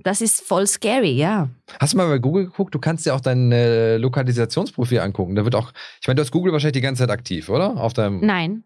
[0.00, 1.48] Das ist voll scary, ja.
[1.80, 2.72] Hast du mal bei Google geguckt?
[2.72, 5.34] Du kannst dir auch dein äh, Lokalisationsprofil angucken.
[5.34, 7.76] Da wird auch, ich meine, du hast Google wahrscheinlich die ganze Zeit aktiv, oder?
[7.76, 8.64] Auf deinem, Nein.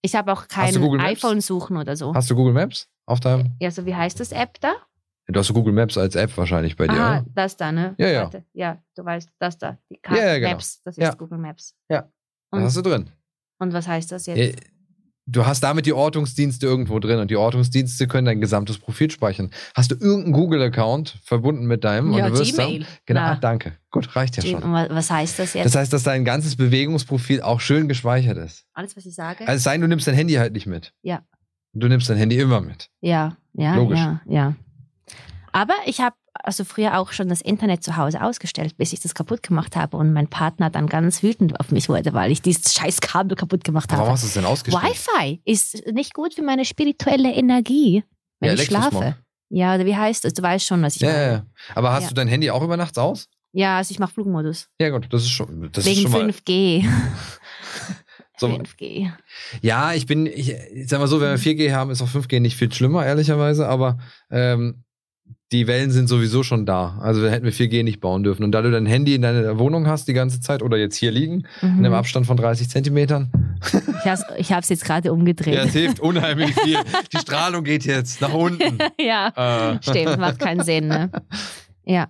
[0.00, 1.12] Ich habe auch kein du Google Maps?
[1.22, 2.14] iPhone suchen oder so.
[2.14, 3.52] hast du Google Maps auf deinem?
[3.60, 4.72] Ja, so wie heißt das App da?
[5.28, 7.24] Du hast Google Maps als App wahrscheinlich bei dir, oder?
[7.34, 7.94] das da, ne?
[7.98, 8.22] Ja, ja.
[8.22, 8.44] Warte.
[8.54, 9.78] Ja, du weißt, das da.
[9.90, 10.50] Die Karte Ja, ja, genau.
[10.52, 11.14] Maps, das ist Ja.
[11.14, 11.76] Google Maps.
[11.88, 12.10] Ja.
[12.52, 13.10] Das Und, hast du drin.
[13.58, 14.38] und was heißt das jetzt?
[14.38, 14.54] Äh,
[15.24, 19.52] Du hast damit die Ortungsdienste irgendwo drin und die Ortungsdienste können dein gesamtes Profil speichern.
[19.72, 22.12] Hast du irgendeinen Google-Account verbunden mit deinem?
[22.12, 22.80] ja, und du wirst Gmail.
[22.80, 23.72] Dann, genau, Na, ah, danke.
[23.92, 24.64] Gut, reicht ja G- schon.
[24.64, 25.64] und wa- Was heißt das jetzt?
[25.64, 28.64] Das heißt, dass dein ganzes Bewegungsprofil auch schön gespeichert ist.
[28.74, 29.46] Alles, was ich sage?
[29.46, 30.92] Also es sei denn, du nimmst dein Handy halt nicht mit.
[31.02, 31.22] Ja.
[31.72, 32.90] Du nimmst dein Handy immer mit.
[33.00, 34.00] ja, ja, Logisch.
[34.00, 34.54] ja, ja.
[35.52, 39.14] Aber ich habe also früher auch schon das Internet zu Hause ausgestellt, bis ich das
[39.14, 42.74] kaputt gemacht habe und mein Partner dann ganz wütend auf mich wurde, weil ich dieses
[42.74, 44.12] scheiß Kabel kaputt gemacht Warum habe.
[44.12, 44.84] hast du es denn ausgestellt?
[44.84, 48.02] Wi-Fi ist nicht gut für meine spirituelle Energie,
[48.40, 49.16] wenn Ja, ich schlafe.
[49.50, 50.32] Ja, oder wie heißt das?
[50.32, 51.22] Du weißt schon, was ich Ja, meine.
[51.24, 51.46] ja, ja.
[51.74, 52.08] Aber hast Ja.
[52.08, 53.28] du dein Handy auch über nachts aus?
[53.52, 54.70] Ja, also ich mache Flugmodus.
[54.80, 56.30] Ja, gut, das ist schon, das ist Wegen schon mal.
[56.30, 56.84] 5G.
[58.38, 59.12] So, 5G.
[59.60, 62.40] ja, ich bin, ich, ich sag mal so, wenn wir 4G haben, ist auch 5G
[62.40, 63.98] nicht viel schlimmer, ehrlicherweise, aber
[64.30, 64.82] ähm,
[65.52, 66.98] die Wellen sind sowieso schon da.
[67.00, 68.42] Also hätten wir 4G nicht bauen dürfen.
[68.42, 71.10] Und da du dein Handy in deiner Wohnung hast die ganze Zeit oder jetzt hier
[71.10, 71.94] liegen, in einem Mhm.
[71.98, 73.30] Abstand von 30 Zentimetern,
[74.04, 75.54] Ich Ich habe es jetzt gerade umgedreht.
[75.54, 76.78] ja, es hilft unheimlich viel.
[77.12, 78.78] Die Strahlung geht jetzt nach unten.
[79.00, 80.88] ja, Äh, stimmt, macht keinen Sinn.
[80.88, 81.10] Ne?
[81.84, 82.08] Ja.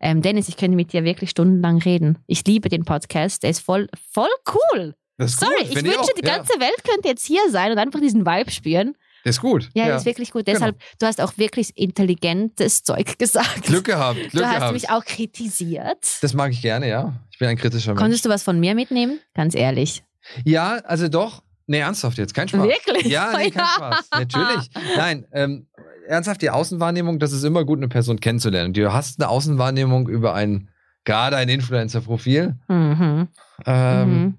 [0.00, 2.18] Ähm, Dennis, ich könnte mit dir wirklich stundenlang reden.
[2.26, 4.94] Ich liebe den Podcast, der ist voll, voll cool.
[5.18, 6.08] Sorry, gut, ich wünsche, auch.
[6.16, 8.94] die ganze Welt könnte jetzt hier sein und einfach diesen Vibe spüren.
[9.24, 9.68] Ja, ist gut.
[9.74, 9.96] Ja, ja.
[9.96, 10.46] ist wirklich gut.
[10.46, 10.58] Genau.
[10.58, 13.62] Deshalb, du hast auch wirklich intelligentes Zeug gesagt.
[13.64, 14.72] Glück gehabt, Glück du hast gehabt.
[14.72, 15.98] mich auch kritisiert.
[16.22, 17.14] Das mag ich gerne, ja.
[17.30, 18.00] Ich bin ein kritischer Mensch.
[18.00, 19.20] Konntest du was von mir mitnehmen?
[19.34, 20.02] Ganz ehrlich.
[20.44, 21.42] Ja, also doch.
[21.66, 22.62] Nee, ernsthaft jetzt, kein Spaß.
[22.62, 23.06] Wirklich?
[23.06, 24.08] Ja, nee, kein Spaß.
[24.12, 24.70] Natürlich.
[24.96, 25.66] Nein, ähm,
[26.08, 28.72] ernsthaft, die Außenwahrnehmung, das ist immer gut, eine Person kennenzulernen.
[28.72, 30.68] Du hast eine Außenwahrnehmung über ein,
[31.04, 32.56] gerade ein Influencer-Profil.
[32.68, 33.28] Mhm.
[33.66, 34.38] Ähm, Mhm.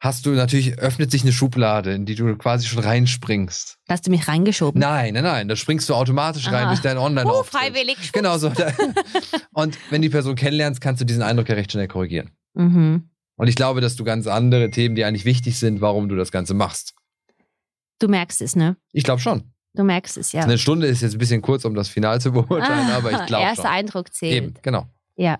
[0.00, 3.76] Hast du natürlich, öffnet sich eine Schublade, in die du quasi schon reinspringst.
[3.86, 4.80] Hast du mich reingeschoben?
[4.80, 6.68] Nein, nein, nein, da springst du automatisch rein Aha.
[6.70, 8.10] durch deinen online Uh, freiwillig.
[8.12, 8.50] Genau so.
[9.52, 12.30] Und wenn die Person kennenlernst, kannst du diesen Eindruck ja recht schnell korrigieren.
[12.54, 13.10] Mhm.
[13.36, 16.32] Und ich glaube, dass du ganz andere Themen, die eigentlich wichtig sind, warum du das
[16.32, 16.94] Ganze machst.
[17.98, 18.76] Du merkst es, ne?
[18.92, 19.52] Ich glaube schon.
[19.74, 20.42] Du merkst es, ja.
[20.42, 23.26] Eine Stunde ist jetzt ein bisschen kurz, um das Final zu beurteilen, Ah, aber ich
[23.26, 23.72] glaube Erster schon.
[23.72, 24.34] Eindruck zählt.
[24.34, 24.86] Eben, genau.
[25.16, 25.38] Ja.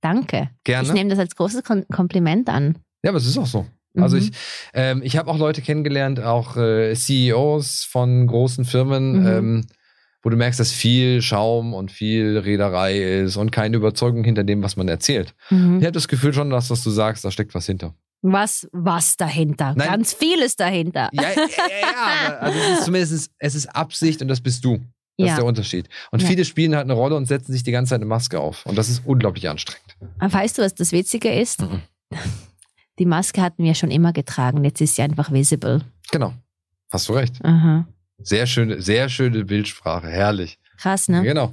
[0.00, 0.48] Danke.
[0.56, 0.92] Ich Gerne.
[0.94, 2.78] nehme das als großes Kompliment an.
[3.04, 3.66] Ja, aber es ist auch so.
[3.96, 4.22] Also Mhm.
[4.22, 4.30] ich,
[4.74, 9.26] ähm, ich habe auch Leute kennengelernt, auch äh, CEOs von großen Firmen, Mhm.
[9.26, 9.66] ähm,
[10.22, 14.62] wo du merkst, dass viel Schaum und viel Reederei ist und keine Überzeugung hinter dem,
[14.62, 15.34] was man erzählt.
[15.50, 15.78] Mhm.
[15.78, 17.94] Ich habe das Gefühl schon, dass was du sagst, da steckt was hinter.
[18.22, 19.72] Was, was dahinter?
[19.76, 19.88] Nein.
[19.88, 21.08] Ganz vieles dahinter.
[21.12, 24.76] Ja, ja, ja, also es ist zumindest, es ist Absicht und das bist du.
[25.16, 25.32] Das Ja.
[25.32, 25.88] ist der Unterschied.
[26.10, 26.28] Und Ja.
[26.28, 28.64] viele spielen halt eine Rolle und setzen sich die ganze Zeit eine Maske auf.
[28.66, 29.96] Und das ist unglaublich anstrengend.
[30.18, 31.62] Aber Weißt du, was das Witzige ist?
[31.62, 31.80] Mhm.
[33.00, 34.62] Die Maske hatten wir schon immer getragen.
[34.62, 35.80] Jetzt ist sie einfach visible.
[36.12, 36.34] Genau.
[36.92, 37.42] Hast du recht.
[37.42, 37.86] Aha.
[38.18, 40.06] Sehr schöne, sehr schöne Bildsprache.
[40.06, 40.58] Herrlich.
[40.76, 41.22] Krass, ne?
[41.22, 41.50] Genau.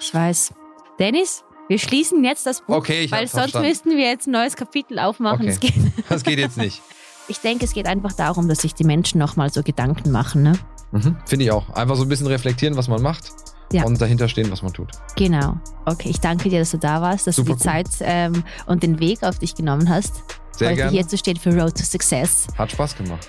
[0.00, 0.54] Ich weiß.
[0.98, 3.68] Dennis, wir schließen jetzt das Buch, Okay, ich weil sonst verstanden.
[3.68, 5.42] müssten wir jetzt ein neues Kapitel aufmachen.
[5.42, 5.50] Okay.
[5.50, 5.74] Es geht,
[6.08, 6.80] Das geht jetzt nicht.
[7.28, 10.42] ich denke, es geht einfach darum, dass sich die Menschen nochmal so Gedanken machen.
[10.44, 10.52] Ne?
[10.92, 11.18] Mhm.
[11.26, 11.68] Finde ich auch.
[11.74, 13.30] Einfach so ein bisschen reflektieren, was man macht
[13.72, 13.84] Ja.
[13.84, 14.90] und dahinter stehen, was man tut.
[15.16, 15.56] Genau.
[15.86, 17.58] Okay, ich danke dir, dass du da warst, dass Super du cool.
[17.58, 20.90] die Zeit ähm, und den Weg auf dich genommen hast, Sehr heute gerne.
[20.92, 22.46] hier zu stehen für Road to Success.
[22.56, 23.28] Hat Spaß gemacht.